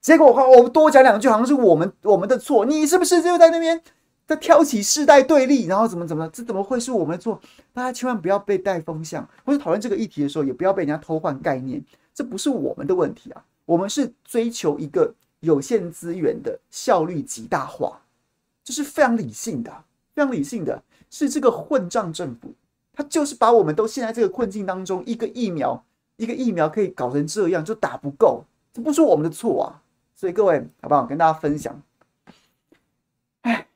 [0.00, 2.64] 结果话我我多讲两句，好像是我们我们的错。
[2.64, 3.82] 你是不是就在那边
[4.24, 6.28] 在挑起世代对立，然后怎么怎么？
[6.28, 7.40] 这怎么会是我们的错？
[7.72, 11.84] 大家千万不要被带风向，或者讨论这个议题的时候，也不要被人家偷换概念。
[12.14, 15.12] 这不是我们的问题啊，我们是追求一个。
[15.44, 18.00] 有限资源的效率极大化，
[18.64, 20.82] 这是非常理性的，非常理性的。
[21.10, 22.52] 是这个混账政府，
[22.92, 25.00] 他就是把我们都陷在这个困境当中。
[25.06, 25.84] 一个疫苗，
[26.16, 29.80] 一个疫苗可以搞成这样，就打不够，这不是我们的错啊。
[30.16, 31.06] 所以各位，好不好？
[31.06, 31.80] 跟大家分享。
[33.42, 33.68] 哎，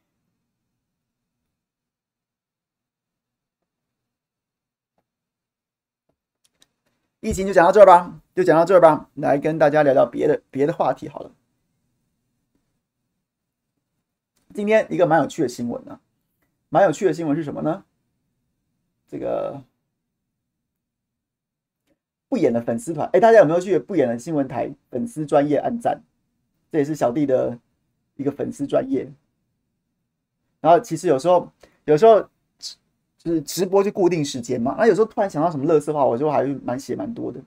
[7.21, 9.09] 疫情就讲到这儿吧，就讲到这儿吧。
[9.15, 11.31] 来跟大家聊聊别的别的话题好了。
[14.59, 16.01] 今天一个蛮有趣的新闻呢、
[16.69, 17.85] 蛮有趣的新闻是什么呢？
[19.07, 19.63] 这个
[22.29, 26.03] 不演的粉丝团，哎，大家有没有去不演的新闻台粉丝专业按赞？
[26.73, 27.57] 这也是小弟的
[28.17, 29.09] 一个粉丝专业。
[30.61, 31.49] 然后其实有时候，
[31.85, 32.21] 有时候
[33.17, 37.41] 就是直播就固定时间嘛，那有时候突然想到什么乐色话，我就还是蛮写蛮多的。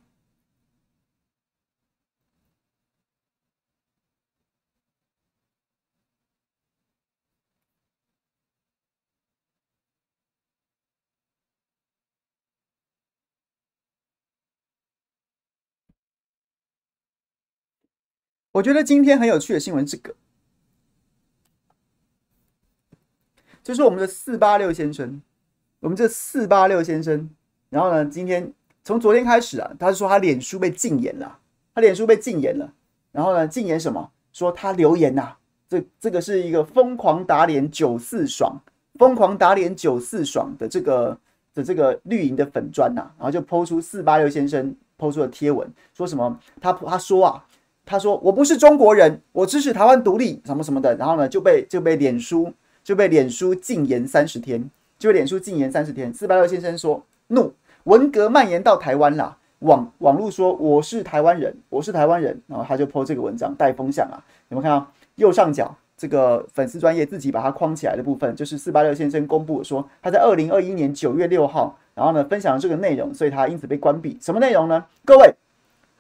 [18.54, 20.14] 我觉得今天很有趣的新闻，这个
[23.64, 25.22] 就是我们的四八六先生，
[25.80, 27.30] 我们这四八六先生，
[27.70, 28.52] 然后呢，今天
[28.84, 31.40] 从昨天开始啊，他说他脸书被禁言了，
[31.74, 32.74] 他脸书被禁言了，
[33.14, 34.12] 然后呢，禁言什么？
[34.34, 35.38] 说他留言呐、啊，
[35.70, 38.60] 这这个是一个疯狂打脸九四爽，
[38.96, 41.18] 疯狂打脸九四爽的这个
[41.54, 46.38] 的这个绿营的粉砖呐、啊，然后就抛出四八六先生抛出的贴文，说什么？
[46.60, 47.46] 他他说啊。
[47.92, 52.50] 他说：“我不是中国人，我支持台湾独立，什么什么的。”然后呢，就被就被脸书
[52.86, 54.64] 就被脸书禁言三十天，
[54.98, 56.14] 就被脸书禁言三十天。
[56.14, 74.18] 四八六先生说：“怒，文革蔓延到台湾了。”网网络说：“我是台湾人，我是台湾人。”然后他就 po 这个文章带风向啊，有没有看到右上角这个粉丝专业自己把它框起来的部分，就是四八六先生公布说他在二零二一年九月六号，然后呢分享了这个内容，所以他因此被关闭。
[74.22, 74.86] 什么内容呢？
[75.04, 75.36] 各位，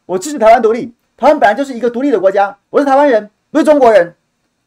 [0.05, 0.93] 我支持台湾独立。
[1.21, 4.15] 台湾本来就是一个独立的国家，我是台湾人，不是中国人，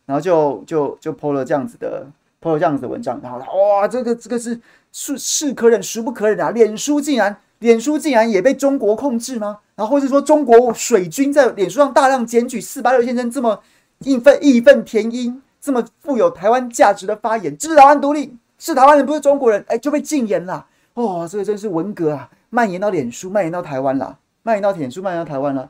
[0.07, 2.07] 然后就就就 po 了这样子的
[2.41, 4.61] ，po 了这样子的文章，然后哇，这个这个是
[4.93, 6.53] 是是可忍孰不可忍啊！
[6.53, 9.59] 脸书竟然脸书竟然也被中国控制吗？
[9.75, 13.61] 然后或是说中国水军在脸书上大量检举四八六先生这么
[13.99, 20.65] 义愤义愤填膺、这么富有台湾价值的发言，支持台湾独立，是台湾人不是中国人，哎，就被禁言了。
[20.95, 25.69] 哦，这个真是文革啊，蔓延到脸书，蔓延到台湾了，蔓延到脸书，蔓延到台湾了。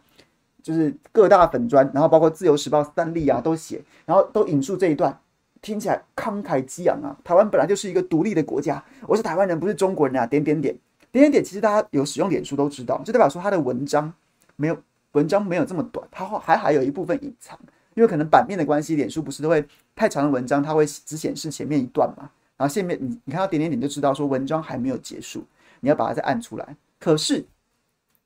[0.64, 5.20] 就是各大粉专，然后包括自由时报、三立啊，都写，然后都引述这一段，
[5.60, 7.14] 听起来慷慨激昂啊！
[7.22, 10.26] 台湾本来就是一个独立的国家，我是台湾人，不是中国人啊！
[10.26, 10.74] 点点点
[11.12, 14.10] 点点点，其实大家有使用脸书都知道，就代表说他的文章
[14.56, 14.76] 没有
[15.12, 17.58] 文章没有这么短，它还还有一部分隐藏，
[17.92, 19.62] 因为可能版面的关系，脸书不是都会
[19.94, 25.44] 太长的文章，它会只显示前面一段嘛，然后下面你你看到点点点就知道说文章还没有结束，
[25.80, 26.74] 你要把它再按出来。
[26.98, 27.34] 可是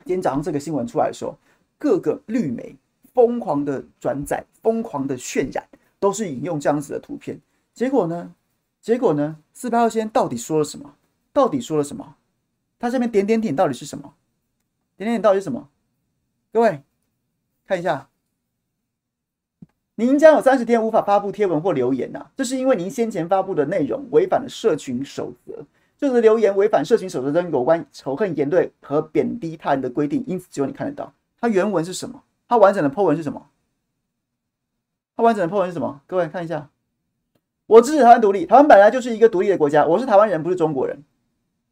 [0.04, 1.36] 今天早上这个新闻出来的时候。
[1.78, 2.76] 各个绿媒
[3.14, 5.64] 疯狂的转载，疯狂的渲染，
[6.00, 7.40] 都是引用这样子的图片。
[7.72, 8.34] 结果呢？
[8.80, 9.36] 结果呢？
[9.52, 10.96] 四八六先生到底说了什么？
[11.32, 12.16] 到底说了什么？
[12.78, 14.14] 他下面点点点到底是什么？
[14.96, 15.68] 点点点到底是什么？
[16.52, 16.82] 各位
[17.66, 18.08] 看一下，
[19.96, 25.64] 您将有三十天无法发布贴文或留言呐、啊，这是因为您先前发布的内容违反了社群守则，
[25.96, 31.12] 就是留言违反社群守则中有关仇恨言论和贬低他人的规定，因此只有你看得到。
[31.40, 32.24] 它原文是什么？
[32.48, 33.50] 它完整的 po 文是什么？
[35.16, 36.00] 它完整的 po 文是什么？
[36.06, 36.70] 各位看一下，
[37.66, 41.04] 我支持台湾独立，台湾本来就是一个独立的国家，我是台湾人，不是中国人。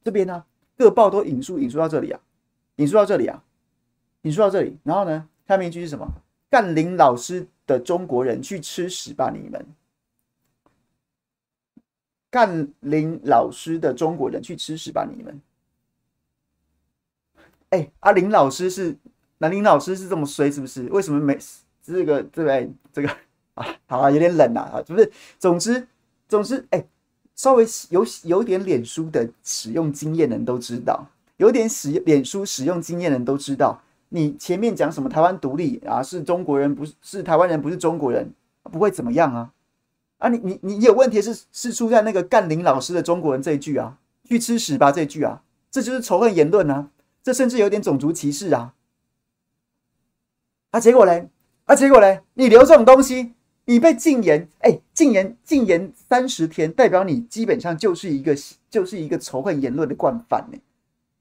[0.05, 0.44] 这边呢，
[0.76, 2.20] 各报都引述引述到这里啊，
[2.76, 3.42] 引述到这里啊，
[4.22, 4.76] 引述到这里。
[4.85, 6.07] 然后呢，下面一句是什么？
[6.48, 9.66] 干林老师的中国人去吃屎吧你们！
[12.30, 15.41] 干林老师的中国人去吃屎吧你们！
[17.70, 18.97] 哎，阿林老师是。
[19.39, 20.82] 南林老师是这么衰是不是？
[20.84, 21.39] 为什么没
[21.82, 23.09] 这个对不对这个
[23.55, 23.66] 啊？
[23.87, 25.11] 好啊，有点冷啊，是不是？
[25.39, 25.87] 总之
[26.28, 26.84] 总之，哎、
[27.34, 31.07] 稍微有有点脸书的使用经验的人都知道，
[31.37, 38.32] 有点使脸书使用经验的人都知道，你前面讲什么台湾独立啊，是中国人不是是台湾人不是中国人，
[38.62, 39.53] 不会怎么样啊？
[40.18, 46.89] 啊，你你你有问题是是出在那个干林老师的中国人这一句啊，去吃屎吧这一句啊，这就是仇恨言论啊，
[47.22, 48.72] 这甚至有点种族歧视啊。
[50.77, 51.27] 啊，结果嘞？
[51.64, 52.20] 啊，结果嘞？
[52.35, 53.33] 你留这种东西，
[53.64, 58.37] 你被禁言，哎、禁言禁言三十天，代表你基本上就是一个
[58.68, 60.59] 就是一个仇恨言论的惯犯呢。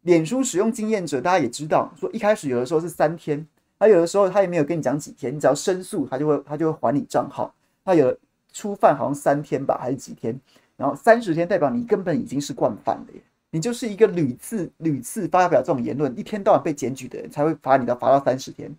[0.01, 3.47] 脸书使用经验者，大家也知道，说一开始有的时候是三天，
[3.79, 7.55] 他有的时候他也没有跟你讲几天，你只要申诉，他就会他就会还你账号。
[7.85, 8.13] 他有
[8.51, 10.37] 初犯好像三天吧，还是几天？
[10.75, 18.69] 然后三十天代表你根本已经是惯犯了耶，你就是一个屡次屡次发表这种言论，一天到晚被检举的人，才会罚你到罚到三十天。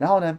[0.00, 0.38] 然后呢，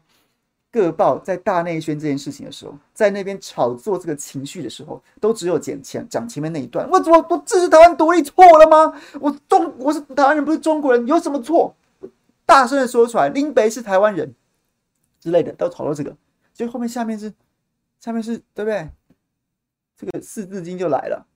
[0.71, 6.89] 各报在大内宣这件事情的时候，在那边炒作这个情绪的时候，都只有讲前讲前面那一段。
[6.89, 8.99] 我我我支持台湾独立错了吗？
[9.19, 11.75] 我中我是台湾人，不是中国人，有什么错？
[12.43, 14.33] 大声的说出来，林北是台湾人
[15.19, 16.17] 之类的，都炒作这个。
[16.53, 17.31] 就后面下面是
[17.99, 18.89] 下面是对不对？
[19.95, 21.27] 这个四字经就来了，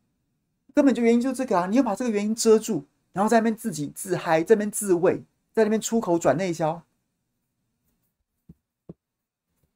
[0.74, 1.68] 根本就原因就是这个啊！
[1.68, 5.24] 你要把这个原因遮住，然后在那边自己自嗨，在那边自慰，
[5.54, 6.82] 在那边出口转内销。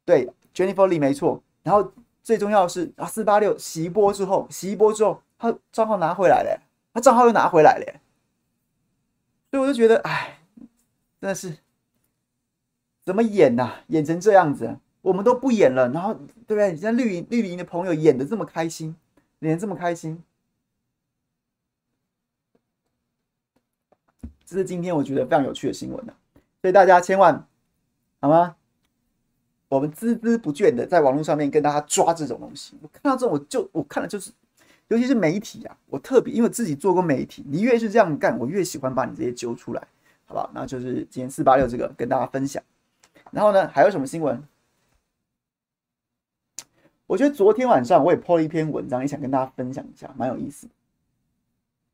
[0.09, 1.39] 对，Jennifer Lee 没错。
[1.61, 1.93] 然后
[2.23, 6.59] 最重要的是啊，四八六洗一波之后，洗一波之后，他账号拿回来了，
[6.91, 8.01] 他账号又拿回来了。
[9.51, 10.39] 所以我就觉得，哎，
[11.21, 11.55] 真的是
[13.05, 15.87] 怎么演呐、演成这样子，我们都不演了。
[15.89, 16.71] 然后对不对？
[16.71, 18.95] 你像绿营绿营的朋友演的这么开心，
[19.41, 20.23] 演得这么开心，
[24.43, 26.13] 这是今天我觉得非常有趣的新闻呐。
[26.63, 27.47] 所以大家千万
[28.19, 28.55] 好吗？
[29.69, 34.31] 我们孜孜不倦的在网络上面跟大家抓这种东西，我看到这种我就我看了就是，
[34.87, 39.87] 尤其是媒体啊，我特别因为自己做过媒体，你越是这样干，我越喜欢把你这些揪出来，
[40.25, 40.49] 好不好？
[40.55, 42.61] 那就是今天四八六这个跟大家分享。
[43.31, 44.43] 然后呢，还有什么新闻？
[47.05, 50.67] 我觉得昨天晚上我也 po 了一篇文章，也想跟大家分享一下，蛮有意思，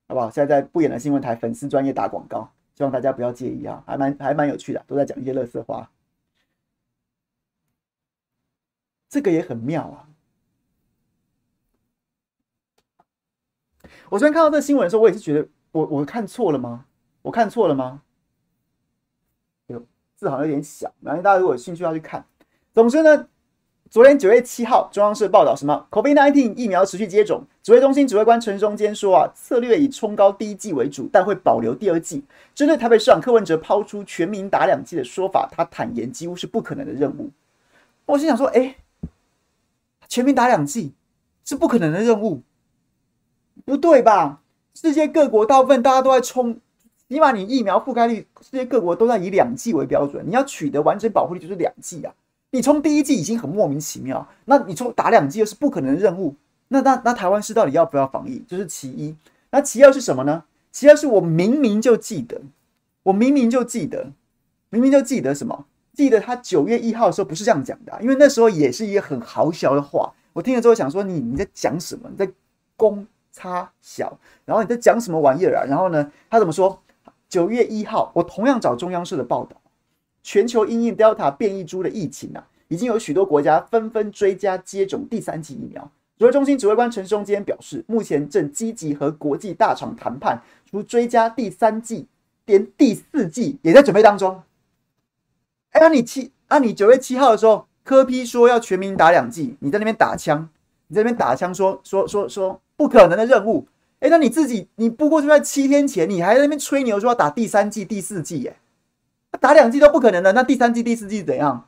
[0.08, 0.30] 好不好？
[0.30, 5.90] 现在在不演的新闻台粉丝专业打广告，希望大家不要介意啊，还蛮还蛮有趣的，都在讲一些乐色话。
[9.16, 10.12] 这个也很妙啊！
[14.10, 16.86] 我昨天看到这个新闻的时候，我也是觉得我我看错了吗？
[17.22, 18.02] 我看错了吗？
[19.68, 19.82] 哎呦，
[20.18, 22.26] 字好像有点小，然后大家如果有兴趣要去看。
[22.74, 23.30] 总之呢，
[23.90, 32.26] 昨天九月七号，中央社报道什么？COVID-19 疫苗持续接种，指挥中心指挥官陈时中说啊，策略以冲高第一季为主，但会保留第二季。
[32.54, 37.32] 针对台北市长柯文哲抛出全民打两剂的说法，他坦言几乎是不可能的任务。
[38.08, 38.76] 我心想说，哎。
[40.08, 40.94] 全民打两剂
[41.44, 42.42] 是不可能的任务，
[43.66, 44.42] 不对吧？
[44.74, 46.60] 世界各国大部分大家都在冲，
[47.08, 52.14] 起码你疫苗覆盖率，世界各国都在以两剂为标准，你要取得完整保护率就是两剂啊。
[52.52, 56.36] 你冲第一剂已经很莫名其妙，那你冲打两剂又是不可能的任务。
[56.68, 58.44] 那那那台湾是到底要不要防疫？
[58.48, 59.16] 这、就是其一。
[59.52, 60.44] 那其二是什么呢？
[60.72, 62.42] 其二是我明明就记得，
[63.04, 64.12] 我明明就记得，
[64.70, 65.66] 明明就记得什么？
[65.96, 70.14] 记得他九月一号的时候不是这样讲的、因为那时候也是一个很豪小的话。
[70.34, 72.10] 我听了之后想说你，你在讲什么？
[72.12, 72.30] 你在
[72.76, 75.64] 公差小，然后你在讲什么玩意儿啊？
[75.66, 76.78] 然后呢，他怎么说？
[77.28, 79.56] 九月一号，我同样找中央社的报道，
[80.22, 85.90] 全球因应 Delta 变异株的疫情啊，已经有许多国家纷纷追加接种第三剂疫苗。
[86.18, 92.06] 指挥中心指挥官陈时中今天表示，目前正积极和国际大厂谈判，除追加第三剂，
[92.46, 94.42] 连第四剂也在准备当中。
[95.76, 100.48] 哎，那你七，那你九月七号的时候，科批说要全民打两剂，你在那边打枪，
[100.88, 103.68] 你在那边打枪说说说说不可能的任务。
[104.00, 108.56] 哎，那你自己，你不过就在七天前，你还在那边吹牛说要打第三季、第四季，哎，
[109.42, 111.66] 打两季都不可能的，那第三季、第四季怎样？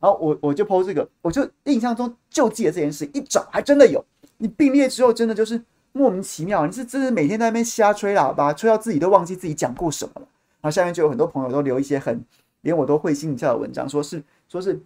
[0.00, 4.04] 然后我我就抛这个，我就印象中就记得这件事，一找还真的有。
[4.38, 10.26] 你并列之后，真的就是莫名其妙，你是真的每天在那边瞎吹喇叭，吹到自己都忘记自己讲过什么了。
[10.60, 12.20] 然后下面就有很多朋友都留一些很。
[12.64, 14.82] 连我都会心一笑的文章，说是说是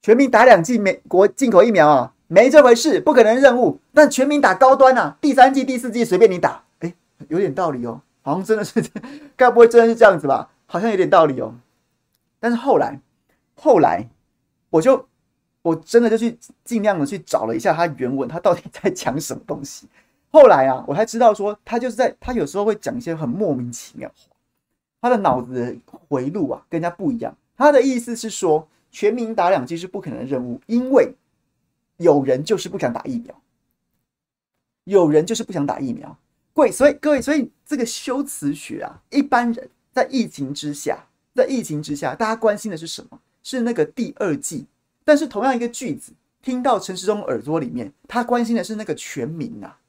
[0.00, 3.78] 全民打两剂美国进口疫苗啊，没这回事，不可能任务。
[3.92, 6.94] 但全民打高端啊，第三剂、第四剂随便你打，哎，
[7.28, 8.82] 有点道理哦，好像真的是，
[9.36, 10.50] 该不会真的是这样子吧？
[10.66, 11.54] 好像有点道理哦。
[12.40, 12.98] 但是后来，
[13.54, 14.08] 后来
[14.70, 15.06] 我就
[15.62, 19.86] 我真的就去尽量的去找了一下他原文，他到底在讲什么东西。
[20.30, 24.10] 后来啊，我才知道说他就是在他有时候会讲一些很莫名其妙。
[25.02, 25.76] 他的脑子
[26.08, 27.36] 回路啊，跟人家不一样。
[27.56, 31.12] 他的意思是说，全民打两剂是不可能的任务，因为
[31.96, 33.34] 有人就是不想打疫苗，
[34.84, 36.16] 有人就是不想打疫苗。
[36.52, 43.18] 贵，所以各位，所以这个修辞学啊，一般人在疫情之下，在疫情之下，大家关心的是什么？
[43.42, 44.66] 是那个第二剂。
[45.04, 49.80] 但是同样一个句子，听到陈时中耳朵里面，他关心的是那个全民啊。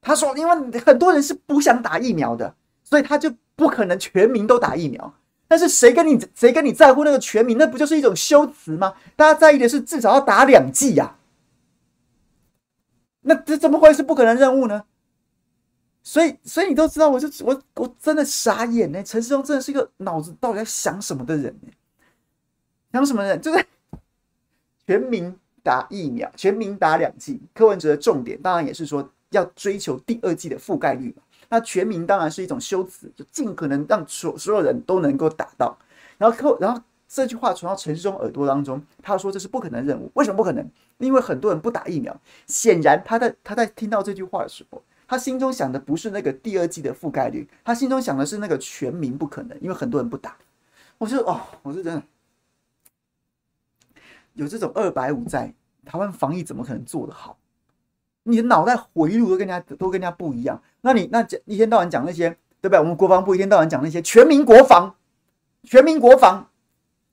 [0.00, 2.54] 他说，因为很多人是不想打疫苗的，
[2.84, 3.34] 所以他就。
[3.54, 5.14] 不可能全民都打疫苗，
[5.46, 7.58] 但是谁跟你谁跟你在乎那个全民？
[7.58, 8.94] 那不就是一种修辞吗？
[9.14, 11.16] 大家在意的是至少要打两剂呀。
[13.22, 14.84] 那这怎么会是不可能任务呢？
[16.02, 19.00] 所以，所以你都知道，我就我我真的傻眼呢。
[19.04, 21.68] 陈世忠真的是一个脑子到底在想什么的人呢？
[22.92, 23.40] 想什么人？
[23.40, 23.64] 就是
[24.84, 25.32] 全民
[25.62, 27.40] 打疫苗，全民打两剂。
[27.54, 31.22] 柯文哲的重点当然也是说要追求第二剂的覆盖率嘛。
[31.52, 35.76] 那全民当然是一种修辞，就尽可能让所所有人都能够打到。
[36.16, 40.10] 然后后，然后这句话传到陈时中耳朵当中，他说这是不可能任务。
[40.14, 40.66] 为什么不可能？
[40.96, 42.18] 因为很多人不打疫苗。
[42.46, 50.34] 显然他在他在听到这句话的时候，他心中想的不是那个第二季的覆盖率，他心中想的是那个全民不可能，因为很多人不打。
[50.96, 52.02] 我说哦，我是真的
[54.32, 55.52] 有这种二百五在
[55.84, 57.36] 台湾防疫，怎么可能做得好？
[58.22, 62.28] 你的脑袋回路都跟人家都跟人家不一样，那你那讲一天到晚讲那些，
[62.60, 62.78] 对不对？
[62.78, 64.94] 我们国防部一天到晚讲那些全民国防、
[65.64, 66.48] 全民国防、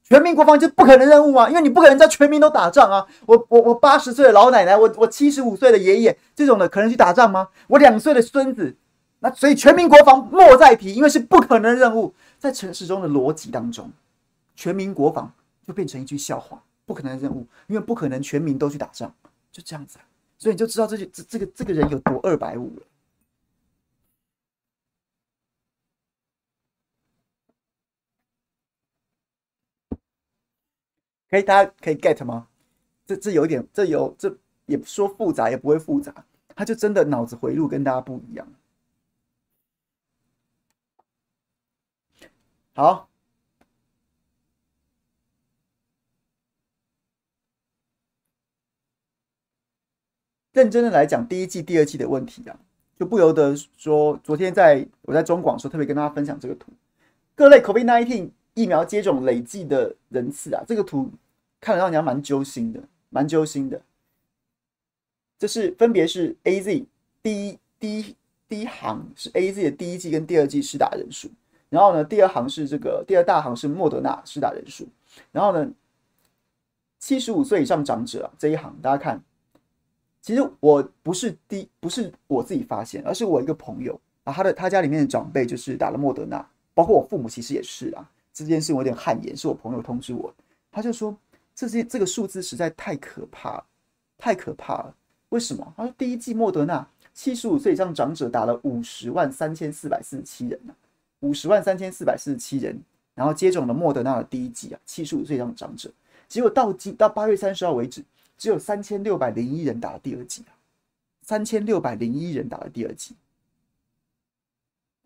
[0.04, 1.48] 全民国防，就不可能任务啊！
[1.50, 3.06] 因为你不可能在全民都打仗啊！
[3.28, 7.50] 我我我八十岁的老奶奶，我我七十五岁的爷爷，这种的可能去打仗吗？
[7.68, 8.76] 我两岁的孙子，
[9.20, 12.14] 那所以全民国防莫再提，因为是不可能任务。
[12.40, 13.92] 在城市中的逻辑当中，
[14.56, 15.32] 全民国防
[15.68, 19.14] 就变成一句笑话，不可能任务，因为不可能全民都去打仗，
[19.52, 20.00] 就这样子。
[20.40, 22.82] 所以你就知道这句这这个这个人有多二百五了。
[31.30, 32.48] 可以，大家可以 get 吗？
[33.06, 36.14] 这这有点，这有这也说复杂也不会复杂，
[36.56, 38.48] 他就真的脑子回路跟大家不一样。
[42.74, 43.08] 好。
[50.52, 52.60] 认真的来讲，第一季、第二季的问题啊，
[53.00, 56.74] 就不由得说，昨天在我在中广的时候，特别跟大家分享这个图，
[57.34, 61.10] 各类 COVID-19 疫苗接种累计的人次啊，这个图
[61.62, 63.82] 看得让人家蛮揪心的，蛮揪心的。
[65.38, 66.86] 这是分别是 AZ
[67.24, 68.16] 第一第一
[68.50, 71.30] 第一行是 AZ 的第一季跟第二季施打人数，
[71.70, 74.86] 然后呢，第二行是这个第二大行是莫德纳施打人数，
[75.32, 75.72] 然后呢，
[77.00, 79.24] 七十五岁以上长者啊这一行，大家看。
[80.22, 88.12] 其实我不是第不是我自己发现，而是我一个朋友啊，他的他家里面的长辈就是打了莫德纳，包括我父母其实也是啊。
[88.44, 90.34] 这件事我有点汗颜，是我朋友通知我，
[90.72, 91.18] 他就说
[91.54, 93.64] 这些这个数字实在太可怕，
[94.18, 94.96] 太可怕了。
[95.30, 95.74] 为什么？
[95.78, 100.60] 他说第一季莫德纳七十五岁以上长者打了五十万三千四百四十七人，
[101.20, 102.82] 五十万三千四百四十七人，
[103.14, 105.92] 然后接种了莫德纳的第一季啊，七十五岁以上长者，
[106.28, 108.04] 结果到今到八月三十号为止，
[108.38, 110.56] 只有三千六百零一人打了第二季啊，
[111.22, 113.16] 三千六百零一人打了第二季，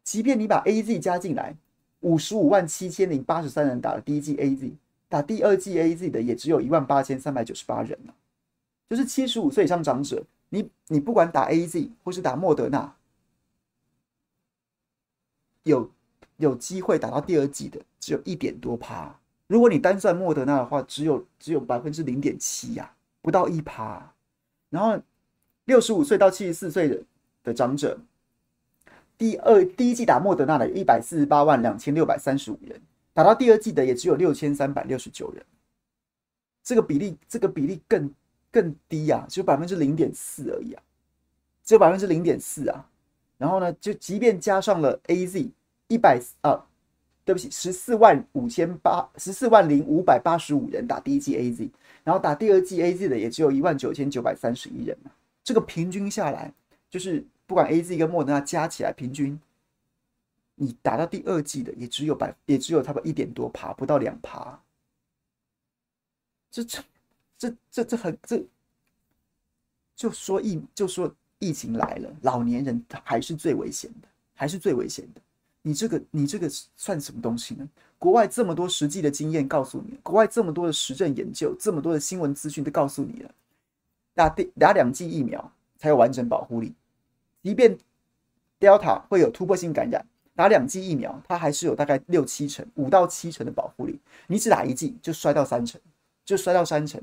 [0.03, 1.55] 即便你把 AZ 加进来，
[2.03, 4.71] 五十五万七千零八十三人打了第一剂 AZ，
[5.09, 7.97] 打第二剂 AZ 的也只有一万八千三百九十八人，
[8.89, 10.23] 就是七十五岁以上长者。
[10.49, 12.93] 你你不管打 AZ 或是打莫德纳，
[15.63, 15.89] 有
[16.37, 19.19] 有机会打到第二剂的只有一点多趴。
[19.47, 24.13] 如果你单算莫德纳的话，只有只有百分之零点七呀，不到一趴。
[24.69, 25.01] 然后
[25.65, 27.01] 六十五岁到七十四岁的
[27.43, 27.97] 的长者，
[29.23, 32.81] 第二第一季打莫德纳的有一百四十八万两千六百三十五人，
[33.13, 35.41] 打到第二季的也只有六千三百六十九人。
[36.61, 38.13] 这个比例，这个比例更。
[38.51, 40.83] 更低啊，只有百分之零点四而已啊，
[41.63, 42.87] 只有百分之零点四啊。
[43.35, 45.49] 然后呢，就即便加上了 AZ
[45.87, 46.63] 一百啊，
[47.25, 51.67] 对不起，十四万五千八十四万零五百八十五人打第一季 AZ，
[52.03, 55.09] 然后打第二季 AZ 的也只有一万九千九百三十一人啊。
[55.43, 56.53] 这个平均下来，
[56.91, 59.39] 就是不管 AZ 跟莫德纳加起来，平均
[60.55, 64.59] 你打到第二剂的也只有百，也只有差不多一点多趴，不到两趴。
[66.51, 66.83] 这这。
[67.35, 68.41] 这这这很这，
[69.97, 75.19] 就说疫就说疫情来了，老年人还是最危险的，还是最危险的。
[75.61, 77.67] 你这个你这个算什么东西呢？
[77.99, 83.31] 国外这么多实际的经验告诉你，国外这么多的实证研究，这么多的新闻资讯都告诉你了，
[84.13, 86.73] 打第打两剂疫苗才有完整保护力。
[87.43, 87.77] 即便
[88.59, 93.99] Delta 会有突破性感染，打两剂疫苗它还是有大概六七成、五到七成的保护力。
[94.27, 95.79] 你只打一剂就摔到三成，
[96.23, 97.01] 就摔到三成。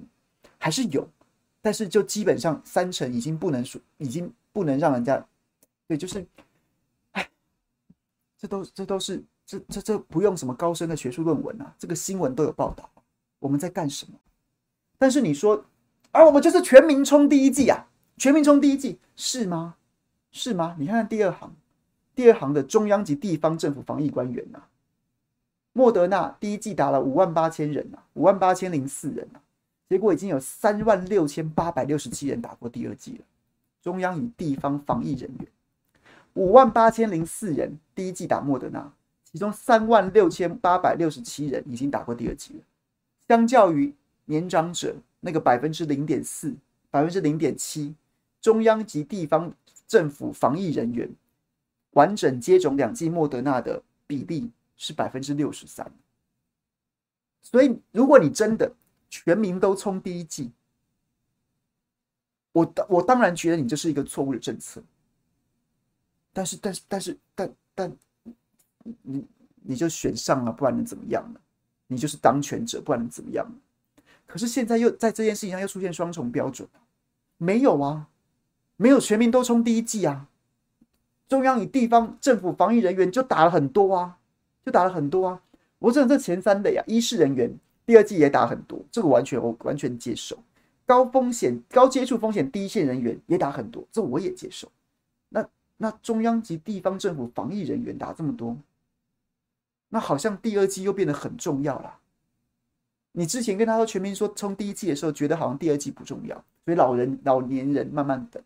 [0.58, 1.08] 还是有，
[1.62, 5.24] 但是就基本上三成已经不能说，已经不能让人家，
[5.86, 6.26] 对，就是，
[7.12, 7.28] 哎，
[8.38, 12.90] 这都这都是这这这不用什么高深的学术论文啊，这个新闻都有报道，
[13.38, 14.18] 我们在干什么？
[14.98, 15.64] 但是你说，
[16.12, 17.88] 啊，我们就是全民冲第一剂啊，
[18.18, 19.76] 全民冲第一剂是吗？
[20.32, 20.76] 是吗？
[20.78, 21.54] 你看看第二行，
[22.14, 24.68] 第二行的中央及地方政府防疫官员啊，
[25.72, 29.40] 莫德纳第一季打了五万八千人啊，五万八千零四人啊。
[29.88, 33.24] 结果已经有三万六千八百六十七人打过第二季了。
[33.82, 35.48] 中央与地方防疫人员
[36.34, 38.92] 五万八千零四人第一季打莫德纳，
[39.24, 42.60] 其中三万六千八百六十七人已经打过第二季了。
[43.26, 43.92] 相较于
[44.26, 46.54] 年长者那个百分之零点四、
[46.88, 47.92] 百分之零点七，
[48.40, 49.52] 中央及地方
[49.90, 51.10] 政府防疫人员
[51.94, 55.92] 完整接种两剂莫德纳的比例是百分之六十三。
[57.42, 58.72] 所以，如果你真的
[59.08, 60.52] 全民都冲第一剂，
[62.52, 64.80] 我我当然觉得你这是一个错误的政策，
[66.32, 67.96] 但是但是但是但但
[69.02, 69.26] 你
[69.56, 71.40] 你就选上了，不然能怎么样呢？
[71.88, 73.44] 你就是当权者，不然能怎么样？
[74.24, 76.68] 可是现在又在这件事情上又出现双重标准，
[77.38, 78.08] 没有啊，
[78.80, 80.26] 没有全民都冲第一剂啊，
[81.28, 84.16] 中央与地方政府防疫人员就打了很多啊，
[84.64, 85.42] 就打了很多啊，
[85.80, 87.54] 我讲这前三类啊，医事人员。
[87.84, 90.38] 第二剂也打很多，这个完全我完全接受。
[90.86, 94.70] 高风险、高接触风险第一线人员也打很多，这我也接受。
[95.28, 98.56] 那那中央及地方政府防疫人员打这么多，
[99.88, 101.98] 那好像第二剂又变得很重要了。
[103.12, 108.40] 你之前跟他说全民说冲第一剂的时候，觉得好像第二剂不重要，所以老人老年人慢慢等。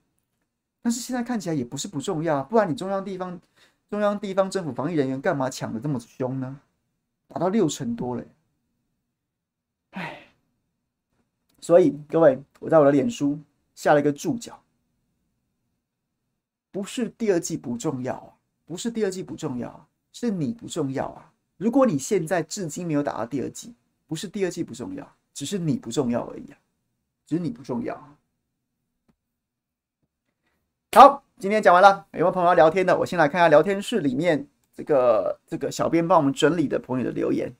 [0.84, 3.40] 但是现在看起来也不是不重要啊，不然你中央地方
[3.88, 6.60] 中央地方政府防疫人员干嘛抢得这么凶呢？
[7.26, 8.24] 打到六成多了。
[9.92, 10.26] 哎，
[11.58, 13.40] 所以各位，我在我的脸书
[13.74, 14.62] 下了一个注脚，
[16.70, 21.32] 不是第二季不重要啊，不是第二季不重要啊，是你不重要啊。
[21.56, 23.72] 如果你现在至今没有打到第二季，
[24.06, 26.58] 不是第二季不重要，只是你不重要而已啊，
[27.24, 28.16] 只是你不重要。
[30.94, 32.96] 好，今天讲完了，有没有朋友要聊天的？
[32.96, 37.52] 我先来看一下聊天室里面这个这个小编帮我们整理的朋友的留言。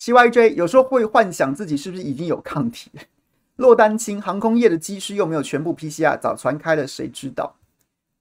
[0.00, 2.90] CYJ 有时候会幻想自己是不是已经有抗体。
[3.54, 7.57] 落单清航空业的机师又没有全部 PCR，早传开了，谁知道？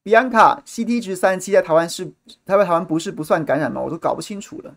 [0.08, 2.06] 比安卡 CT 值三十七，在台湾是
[2.46, 3.82] 台湾台湾不是不算感染吗？
[3.82, 4.74] 我都搞不清楚了。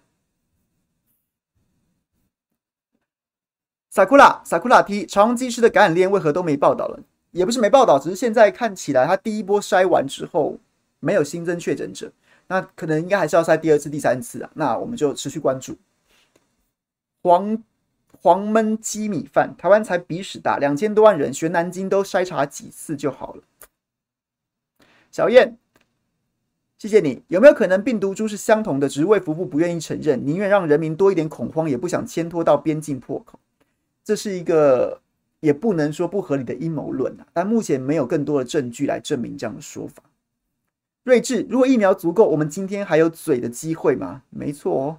[3.91, 6.99] 萨库拉萨库拉 T 长荣机师的感染链为何都没报道了？
[7.31, 10.59] 也不是没报道，只是现在看起来他第一波筛完之后，
[10.99, 12.11] 没有新增确诊者，
[12.49, 14.51] 那可能应该还是要筛第二次、第三次啊。
[14.55, 15.77] 那我们就持续关注。
[17.23, 17.63] 黄
[18.21, 23.45] 黄焖鸡米饭，台湾才鼻屎大，两千多万人，学南京都筛查几次就好了。
[25.11, 25.57] 小燕，
[26.79, 27.23] 谢谢你。
[27.29, 33.39] 有没有可能病毒株是相同的，只是卫福部不愿意承认，宁愿让人民多一点恐慌，也不想牵拖到边境破口？
[34.05, 35.01] 这是一个
[35.41, 40.03] 也不能说不合理的阴谋论啊，但目前没有更多的证据来证明这样的说法。
[41.05, 44.23] 睿智，如果疫苗足够，我们今天还有嘴的机会吗？
[44.31, 44.99] 没错哦，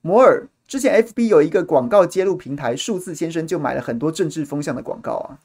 [0.00, 0.48] 摩尔。
[0.66, 5.40] 之前 FB 有一个广告揭露平台，数字先生就买了很多政治风向的广告啊。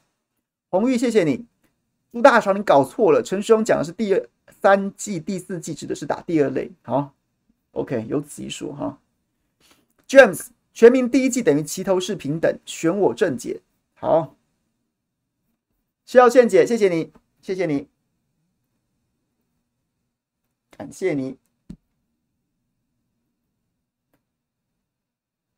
[0.70, 1.46] 红玉，谢谢你。
[2.12, 6.70] 朱大肠，你搞错了，陈师兄讲的是第二三季、第四季，指的是打第二类。
[6.82, 7.14] 好
[7.72, 8.98] ，OK，有此一说哈。
[10.08, 13.60] James，全民第一季等于齐头式平等，选我正解。
[13.94, 14.34] 好，
[16.06, 17.88] 需要劝解，谢谢你，谢谢你，
[20.70, 21.36] 感谢你。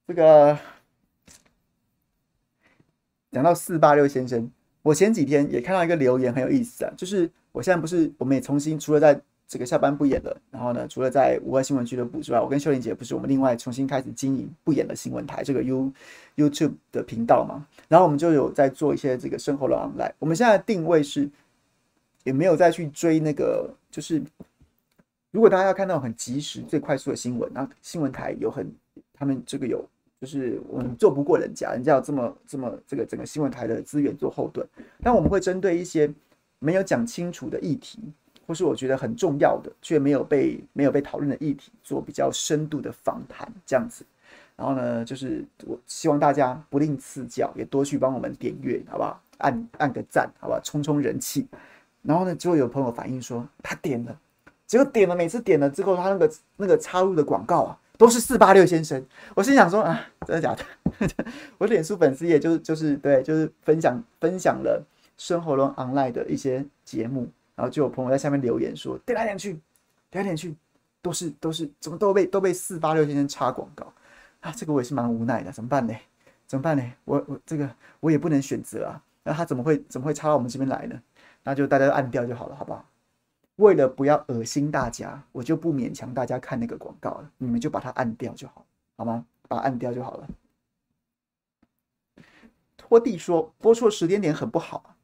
[0.06, 0.58] 这个
[3.30, 4.50] 讲到四八六先生，
[4.88, 15.92] 我前几天也看到一个留言很有意思啊，就是我现在不是我们也重新除了在这个下班不演了，然后呢，除了在五二新闻俱乐部之外，我跟秀玲姐不是我们另外重新开始经营不演的新闻台这个 You
[16.36, 21.28] YouTube 的频道嘛，然后我们就有在做一些这个生活的 online，我们现在定位是
[22.24, 24.22] 也没有再去追那个，就是
[25.32, 28.72] 如果大家要看到很及时、最快速的新闻，那新闻台有很
[29.12, 29.86] 他们这个有。
[30.20, 34.66] 就是我们做不过人家，人家有这么这么这个整个新闻台的资源做后盾，
[35.00, 36.12] 但我们会针对一些
[36.58, 38.00] 没有讲清楚的议题，
[38.44, 44.04] 或是我觉得很重要的却没有被没有被讨论的议题，做比较深度的访谈这样子。
[44.56, 49.22] 然后呢，就是我希望大家不吝赐教，也多去帮我们点阅，好不好？
[49.38, 50.60] 按按个赞，好不好？
[50.64, 51.46] 冲冲人气。
[52.02, 54.18] 然后呢，就会有朋友反映说他点了，
[54.66, 57.78] 结果点了，每次点了之后，他那个那个插入的广告啊。
[57.98, 61.26] 都是四八六先生，我心想说啊，真的假的？
[61.58, 64.82] 我脸书粉丝页就是就是对，就是分享分享了
[65.18, 69.60] 生活中 online 的一些节目，然后就有朋友在下面留言说点来点去，
[70.10, 70.54] 点来点去，
[71.02, 73.92] 都是都是怎么都被都被四八六先生插广告
[74.40, 74.52] 啊！
[74.56, 75.92] 这个我也是蛮无奈的，怎么办呢？
[76.46, 76.92] 怎么办呢？
[77.04, 77.68] 我我这个
[78.00, 80.98] 我也不能选择啊，那他怎么会怎么会插到我们这边来呢？
[81.42, 82.84] 那就大家都按掉就好了，好不好？
[83.58, 87.30] 为了不要恶心大家，我就不勉强大家看那个广告了。
[87.38, 88.64] 你们就把它按掉就好，
[88.96, 89.26] 好吗？
[89.48, 90.28] 把它按掉就好了。
[92.76, 94.94] 拖地说播出的时间点很不好，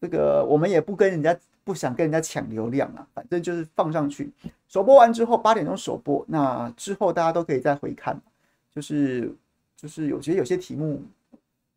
[0.00, 4.32] 这个我们也不跟人家不想跟人家抢流量啊，反正就是放上去。
[4.66, 8.20] 首播完之后八点钟首播，那之后大家都可以再回看。
[8.74, 9.32] 就是
[9.76, 11.00] 就是有些有些题目，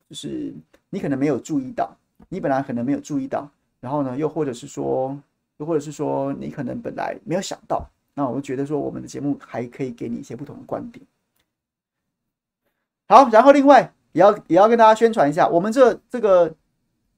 [0.10, 0.52] 就是
[0.90, 1.96] 你可能没有注意到，
[2.30, 3.48] 你本来可能没有注意到，
[3.80, 5.16] 然后呢，又或者是说。
[5.58, 11.06] 又或者是说，你可能本来没有想到，那我就觉得说，我们的节目还可以给你一些不同的观点。
[13.08, 16.54] 好，然后另外也要也要跟大家宣传一下，我们这这个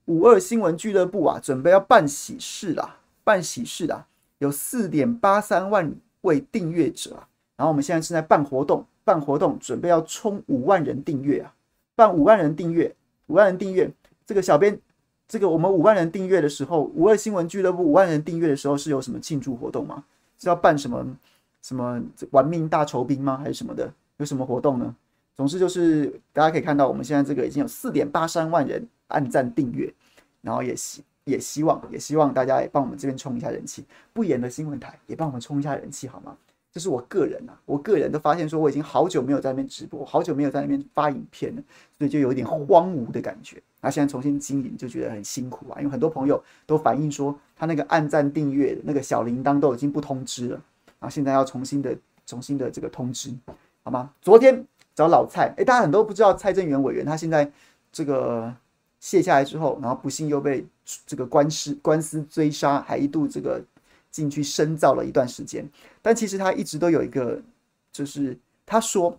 [0.05, 7.27] 五二新闻俱乐部啊，准备要办喜事啦，办喜事啦，有四点八三万位订阅者啊，
[7.57, 11.53] 然后我们现在正在办活动，办活动准备要冲五万人订阅啊，
[11.95, 12.95] 办五万人订阅，
[13.27, 13.91] 五万人订阅，
[14.25, 14.79] 这个小编。
[15.29, 20.03] 这个我们五万人订阅的时候，五二新闻俱乐部五万人订阅的时候是有什么庆祝活动吗？
[20.39, 21.05] 是要办什么
[21.61, 22.01] 什么
[22.31, 23.37] 玩命大酬宾吗？
[23.37, 23.93] 还是什么的？
[24.17, 24.95] 有什么活动呢？
[25.35, 29.93] 总之就是大家可以看到，我们现在这个已经有四点八三万人按赞订阅，
[30.41, 36.35] 然后也希也希望也希望大家也帮我们这边冲一下人气，不演的新闻台也帮我们冲一下人气好吗？
[36.73, 41.61] 这是我个人啊，我个人都发现说，我已经好久没有在那边直播，好久没有在那边发影片了，
[41.99, 43.61] 所以就有一点荒芜的感觉。
[43.81, 45.79] 那现在重新经营，就觉得很辛苦啊。
[45.79, 50.55] 因为很多朋友都反映说，他那个按赞订阅的那个小铃铛都已经不通知了，
[50.99, 53.33] 然后现在要重新的、重新的这个通知，
[53.83, 54.11] 好吗？
[54.21, 54.65] 昨天
[54.95, 57.51] 找老蔡，哎，大家很多不知道蔡正元委员，他现在
[57.91, 58.53] 这个
[58.99, 60.65] 卸下来之后，然后不幸又被
[61.05, 63.61] 这个官司官司追杀，还一度这个。
[64.11, 65.63] 进去深造了一段时间，
[66.01, 67.39] 但其实他一直都有一个，
[67.91, 69.15] 就是他说，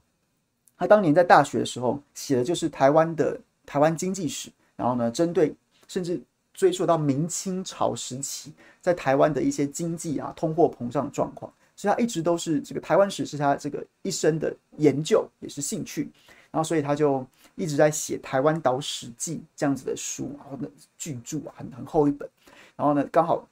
[0.77, 3.39] 他当年在大学的时候写的就是台湾的
[3.71, 5.55] 台湾经济史，然后呢，针对
[5.87, 6.21] 甚至
[6.53, 16.11] 追溯到明清朝时期，在台湾的一些经济啊、通货膨胀状况，所以他一直都是这个台湾史是他这个一生的研究，也是兴趣，
[16.51, 20.69] 然后所以他就一直在写《台湾岛史记》这样子的书，然后呢
[20.99, 22.29] 巨著啊，很很厚一本，
[22.75, 23.47] 然后呢刚好。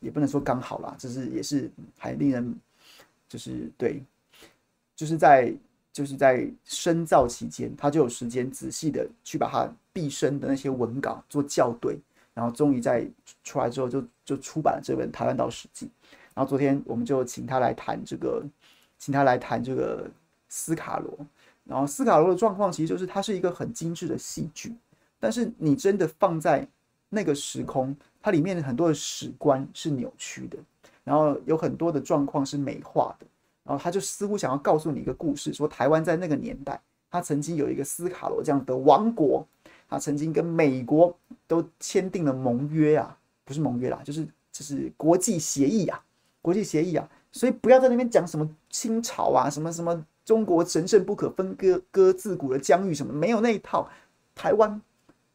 [0.00, 2.58] 也不能说刚好啦，就是也是还令人，
[3.28, 4.02] 就是对，
[4.96, 5.54] 就是在
[5.92, 11.98] 就是在深造期间，他就有时间仔细的去把他毕生的那些文稿做校对，
[12.32, 13.06] 然后终于在
[13.44, 15.86] 出来之后就就出版了这本《台湾岛史记》。
[16.34, 18.42] 然后昨天我们就请他来谈这个，
[18.98, 20.10] 请他来谈这个
[20.48, 21.14] 斯卡罗。
[21.64, 24.74] 然后斯卡罗的状况其实就是它是一个很精致的戏剧，
[25.20, 26.66] 但是你真的放在
[27.10, 30.56] 那个时空，它里面很多的史观是扭曲的，
[31.04, 33.26] 然后有很多的状况是美化的。
[33.64, 39.46] 然后他就似乎想要告诉你一个故事，说台湾在那个年代，他曾经有一个斯卡罗这样的王国，
[39.88, 46.02] 他曾经跟美国都签订了盟约啊，不是盟约啦，就是就是国际协议啊，
[46.40, 53.88] 国际协议啊，所以不要在那边讲什么清朝啊，什么什么中国神圣不可分割割自古的疆域什么，没有那一套。
[54.34, 54.80] 台湾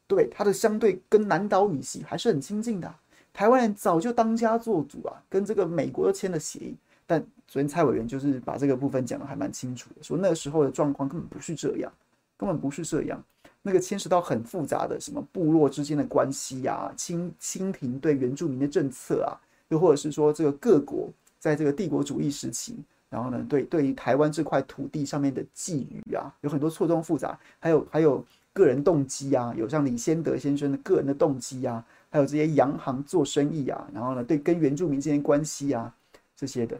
[0.06, 2.92] 对它的相对跟南岛语系还是很亲近的，
[3.32, 6.76] 台湾人早就当家做主啊，跟这个美国都签了协议。
[7.08, 11.90] 但昨天蔡委员就是把这个部分讲得还蛮清楚的，说那个时候的状况根本不是这样，
[12.36, 13.20] 根本不是这样。
[13.62, 19.32] 那个牵涉到很复杂的什么部落之间的关系呀，清清廷对原住民的政策啊，
[19.68, 22.76] 又或者是说这个各国在这个帝国主义时期，
[23.08, 35.92] 然后呢，对对于台湾这块土地上面的觊觎啊，有很多错综复杂，还有还有个人动机啊，有像李先德先生的个人的动机啊，还有这些洋行做生意啊，然后呢，对跟原住民之间关系啊
[36.36, 36.78] 这些的。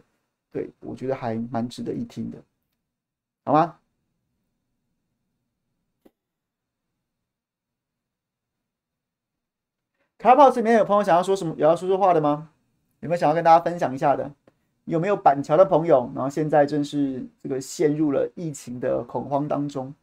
[0.50, 2.38] 对，我觉得还蛮值得一听的，
[3.44, 3.78] 好吗
[10.18, 12.50] ？Clubhouse 里面有朋友想要说什么，有要说说话的吗？
[13.00, 14.30] 有没有想要跟大家分享一下的？
[14.86, 16.10] 有没有板桥的朋友？
[16.14, 19.94] 然后现在正是这个陷入了疫情的恐慌当中。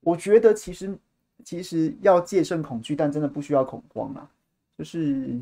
[0.00, 0.98] 我觉得其实
[1.44, 4.28] 其实要戒慎恐惧，但真的不需要恐慌啊。
[4.76, 5.38] 就是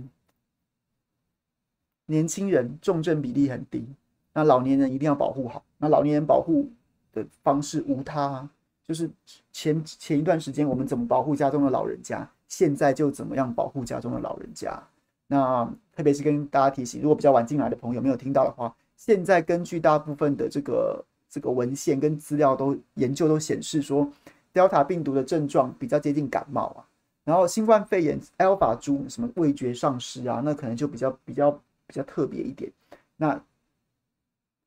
[2.06, 3.88] 年轻人重症比例很低。
[4.32, 5.62] 那老年人一定要保护好。
[5.78, 6.68] 那老年人保护
[7.12, 8.48] 的方式无他，
[8.86, 9.10] 就是
[9.52, 14.82] 前前一段时间我们怎么保护家中的老人家，现在就怎么样保护家中的老人家。
[15.26, 15.64] 那
[15.94, 24.10] 特别是跟大家提醒，如果比较晚进来的朋友没有听到的话，现在根据大部分的这个这个文献跟资料都研究都显示说
[24.52, 26.84] ，Delta 病毒的症状比较接近感冒啊。
[27.22, 31.50] 然后新冠肺炎 Alpha 株什么味觉丧失啊，那可能就比较比较
[31.86, 32.72] 比较特别一点。
[33.16, 33.40] 那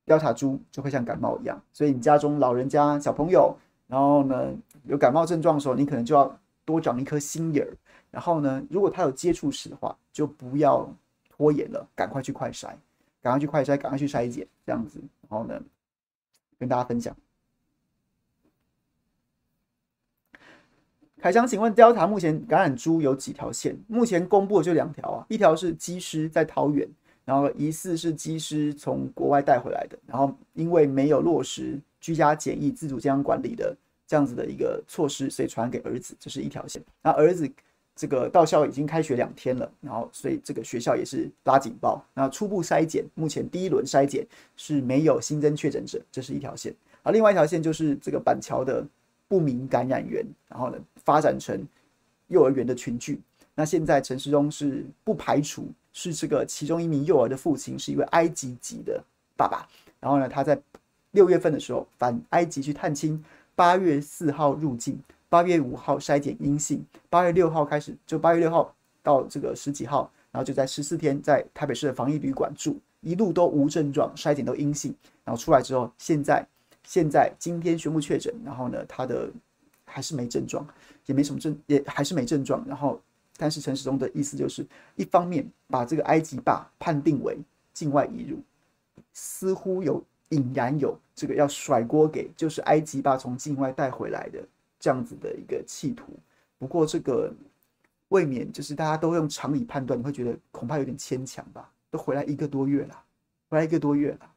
[0.05, 3.55] Delta 株就会像感冒一样，所以你家中老人家、小朋友，
[3.87, 4.53] 然后呢
[4.85, 7.71] 有感冒症状的时候，你可能就要多长一颗心眼儿。
[8.11, 10.87] 然后呢，如果他有接触史的话，就不要
[11.29, 12.67] 拖延了，赶快去快筛，
[13.21, 14.99] 赶快去快筛，赶快去筛检，这样子。
[15.27, 15.59] 然后呢，
[16.59, 17.15] 跟大家分享。
[21.19, 23.81] 凯翔，请问 Delta 目前感染株有几条线？
[23.87, 26.87] 目前公布的就两条啊，一条是机师在桃园。
[27.25, 36.83] 然后疑似是机师从国外带回来的，然后因为没有落实居家检疫、自主健康管理的这样子的一个措施，所以传给儿子，这是一条线。
[37.01, 37.49] 那儿子
[37.95, 42.03] 这个到校已经开学两天了，然后所以这个学校也是拉警报。
[42.13, 46.75] 那初步筛检，目前第一轮筛检是没有新增确诊者，这是一条线。
[47.03, 48.85] 而另外一条线就是这个板桥的
[49.29, 51.65] 不明感染源，然后呢发展成
[52.27, 53.21] 幼儿园的群聚。
[53.55, 55.67] 那现在陈时中是不排除。
[55.93, 59.01] 是这个其中一名幼儿的父亲是一位埃及籍的
[59.37, 59.67] 爸爸，
[59.99, 60.59] 然后呢，他在
[61.11, 63.23] 六月份的时候返埃及去探亲，
[63.55, 76.43] 八月四号入境，八月五号筛检阴性，八月六号开始就八月六号到这个十几号，然后就在十四天在台北市的防疫旅馆住，一路都无症状，筛检都阴性，然后出来之后，现在
[76.83, 79.29] 现在今天宣布确诊，然后呢，他的
[79.85, 80.67] 还是没症状，
[81.05, 82.99] 也没什么症，也还是没症状，然后。
[83.37, 84.65] 但是陈时中的意思就是，
[84.95, 87.37] 一方面把这个埃及爸判定为
[87.73, 88.39] 境外移入，
[89.11, 94.43] 似乎有隐然有这个要甩锅给就是埃及爸从境外带回来的
[94.79, 96.13] 这样子的一个企图。
[96.59, 97.33] 不过这个
[98.09, 101.71] 未免就是大家都用常理判断，你会觉得恐怕有点牵强吧？
[101.89, 103.03] 都回来一个多月了，
[103.49, 104.29] 回来一个多月了。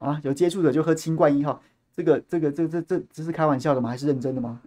[0.00, 1.62] 啊，有接触的就喝清冠一号。
[2.00, 3.90] 这个这个这这这这是开玩笑的吗？
[3.90, 4.58] 还是认真的吗？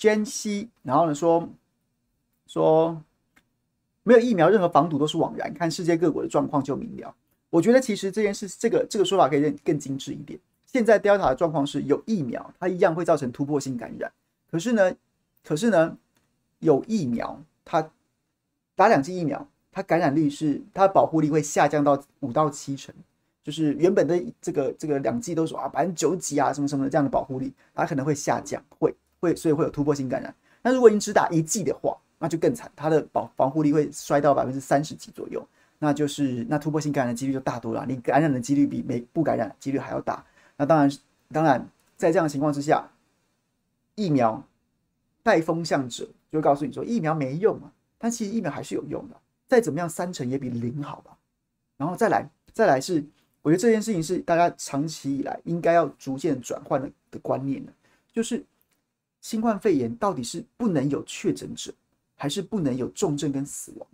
[0.00, 1.46] 对，娟西，然后呢说
[2.46, 3.02] 说
[4.02, 5.52] 没有疫苗，任何防堵都是枉然。
[5.52, 7.14] 看世界各国的状况就明了。
[7.50, 10.40] 我觉得其实这件事，这个这个说法可以更更精致一点。
[10.64, 14.10] 现在 Delta 的状况是有疫苗，它一样会造成突破性感染。
[14.50, 14.94] 可是呢，
[15.44, 15.96] 可是呢，
[16.60, 17.90] 有疫苗，它
[18.74, 22.94] 打两剂疫苗，它感染率是它保护力会下降到五到七成，
[23.42, 30.34] 就是原本的这个这个两剂都说啊百分之九几啊什么什么的这样的保护力，它可能会下降，会会所以会有突破性感染。
[30.62, 35.46] 那如果你只打一剂的话，那就更惨，它的保防护力会衰到百分之三十几左右。
[35.78, 40.22] 那就是那突破性感染的几率就大多了，你感染的几率比没不感染几率还要大。
[40.58, 40.90] 那当然，
[41.32, 41.66] 当然
[41.96, 42.86] 在这样的情况之下，
[43.94, 44.44] 疫苗
[45.22, 49.16] 带风向者就告诉你说疫苗没用啊，但其实疫苗还是有用的，
[49.48, 51.16] 再怎么样三成也比零好吧。
[51.78, 53.02] 然后再来，再来是
[53.40, 57.72] 我觉得这件事情是大家长期以来应该要逐渐转换的的观念的，
[58.12, 58.44] 就是
[59.20, 61.72] 新冠肺炎到底是不能有确诊者，
[62.16, 63.86] 还是不能有重症跟死亡？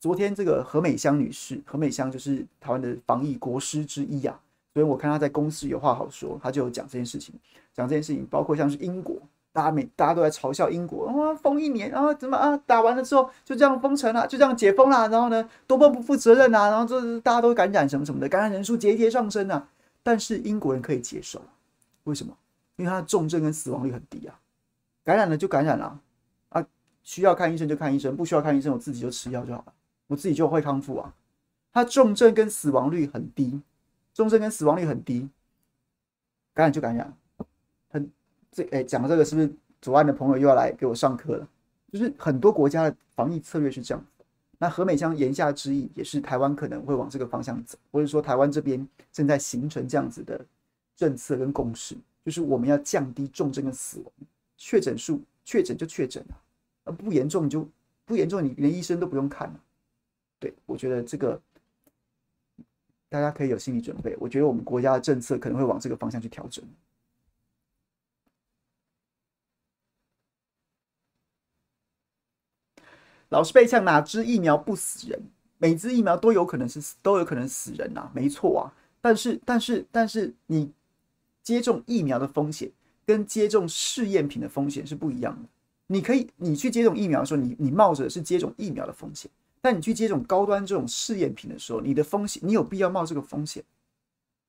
[0.00, 4.40] 昨天这个何美香女士，何美香就是台湾的防疫国师之一啊，
[4.72, 7.34] 所以我看她在公司有话好说，她就有讲这件事情，
[7.74, 9.16] 讲这件事情，包括像是英国，
[9.52, 19.68] 大家每大家都在嘲笑英国啊，封一年啊，怎么啊，打完了之后就这样封城了，就这样解封了，然后呢，多么不负责任啊，然后这大家都感染什么什么的，感染人数节节上升啊，
[20.02, 21.42] 但是英国人可以接受，
[22.04, 22.34] 为什么？
[22.76, 24.40] 因为他的重症跟死亡率很低啊，
[25.10, 26.00] 感染了就感染了
[26.50, 26.64] 啊，
[27.02, 29.74] 需要看医生就看医生，不需要看医生，我自己就吃药就好了。
[30.06, 31.12] 我自己就会康复啊，
[31.72, 33.60] 他重症跟死亡率很低，
[34.14, 35.28] 重症跟死亡率很低，
[36.54, 37.12] 感染就感染。
[37.88, 38.08] 很
[38.52, 39.52] 这哎，讲这个是不是
[39.82, 41.48] 左岸的朋友又要来给我上课了？
[41.92, 44.04] 就是很多国家的防疫策略是这样。
[44.58, 50.40] 那何美香言下之意也是台湾可能会往这个方向走，或者说台湾这边正在形成这样子的
[50.94, 54.12] 政策跟共识，就是我们要降低重症跟死亡，
[54.62, 56.42] 确诊数确诊就确诊了，
[56.84, 57.66] 啊不严重就
[58.04, 59.60] 不严重，你连医生都不用看了。
[60.38, 61.40] 对，我觉得这个
[63.08, 64.14] 大家可以有心理准备。
[64.20, 66.62] 我觉得我们国家的政策可能会往这个方向去调整。
[73.30, 75.22] 老是被呛，哪支疫苗不死人？
[75.56, 78.72] 每支疫苗都有可能是都有可能死人呐，没错啊。
[79.00, 80.70] 但是但是但是，你
[81.42, 82.70] 接种疫苗的风险
[83.10, 85.48] 跟接种试验品的风险是不一样的。
[85.88, 89.28] 你可以，你去接种疫苗的时候，你你冒着是接种疫苗的风险。
[89.60, 93.62] 但你去接种高端这种试验品的时候，你的风险，你有必要冒这个风险？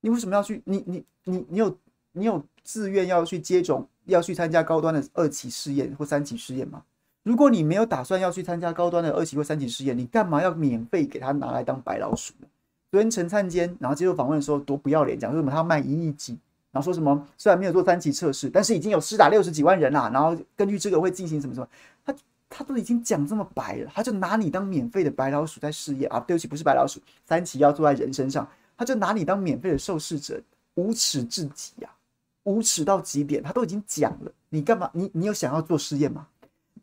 [0.02, 0.62] 你为什么要去？
[0.66, 1.78] 你你你你有
[2.12, 6.84] 你有自愿要去接种，要去参加高端的二期试验或三期试验吗？
[7.24, 12.48] 如果你没有打算要去参加高端的二期或三期试验，你干嘛要免费给他拿来当白老鼠呢？
[12.92, 16.38] 昨天陈灿坚然后接受访问的时候多不要脸，讲说什么他要卖一亿剂，
[16.72, 21.68] 然后说什么虽然没有做三期测试，但是已经有施打六十几万人啦，然后根据这个会进行什么什么，
[22.06, 22.16] 他。
[22.54, 26.20] 他都已经讲这么白了，他就拿你当免费的白老鼠在试验啊！
[26.20, 28.46] 对不起，不是白老鼠，三期要做在人身上，
[28.76, 30.38] 他就拿你当免费的受试者，
[30.74, 31.96] 无耻至极呀、啊！
[32.44, 34.92] 无耻到极点，他都已经讲了，你干嘛？
[34.94, 36.28] 你你有想要做试验吗？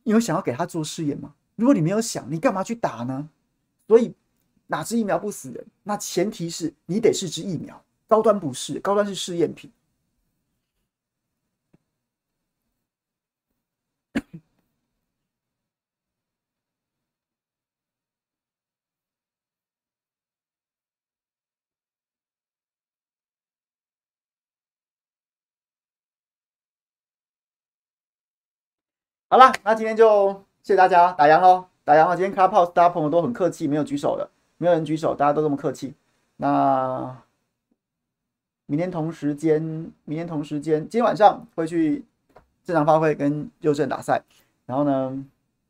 [0.04, 1.34] 你有想要给他做试验吗？
[1.56, 3.28] 如果你没有想，你干嘛去打呢？
[3.86, 4.14] 所以
[4.68, 5.66] 哪支疫苗不死人？
[5.82, 9.70] 那前提是你得是支疫苗，高端不是，高端是试验品。
[29.30, 32.16] 好了，那今天就谢谢大家打烊喽，打烊了。
[32.16, 35.92] 今天 Clubhouse 大家朋友都很客气，没有举手的，没有人举手，大家都这么客气。
[36.38, 37.14] 那
[38.64, 39.60] 明天同时间，
[40.04, 42.06] 明天同时间，今天晚上会去
[42.64, 44.22] 正常发挥跟佑正打赛。
[44.64, 45.22] 然后呢，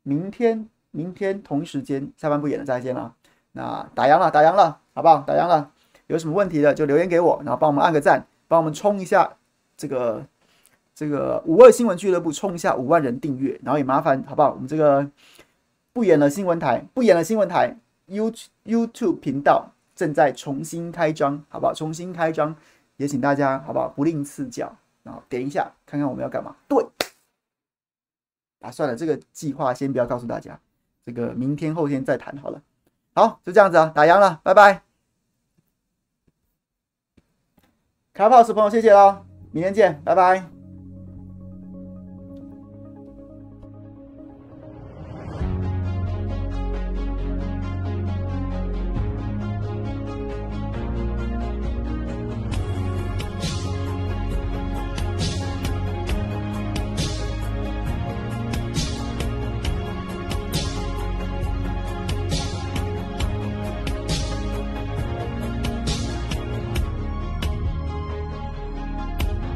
[0.03, 3.13] 明天明天同一时间下班不演了，再见了。
[3.51, 5.17] 那打烊了，打烊了，好不好？
[5.27, 5.69] 打烊了，
[6.07, 9.33] 有什么问题的就留言给我，然后帮我们按个赞，帮我们冲一下
[9.75, 10.25] 这个。
[10.99, 14.51] 这个五二新闻俱乐部冲一下五万人订阅，然后也麻烦好不好？
[14.51, 15.09] 我们这个
[15.93, 17.73] 不演了新闻台，不演了新闻台
[18.09, 21.73] ，YouTube YouTube 频道正在重新开张，好不好？
[21.73, 22.53] 重新开张，
[22.97, 23.87] 也请大家好不好？
[23.87, 26.53] 不吝赐教，然后点一下看看我们要干嘛。
[26.67, 26.85] 对，
[28.59, 30.59] 啊，算了，这个计划先不要告诉大家，
[31.05, 32.61] 这个明天后天再谈好了。
[33.15, 34.83] 好，就这样子啊，打烊了，拜拜。
[38.13, 40.58] 卡 p o 朋友，谢谢喽，明天见，拜拜。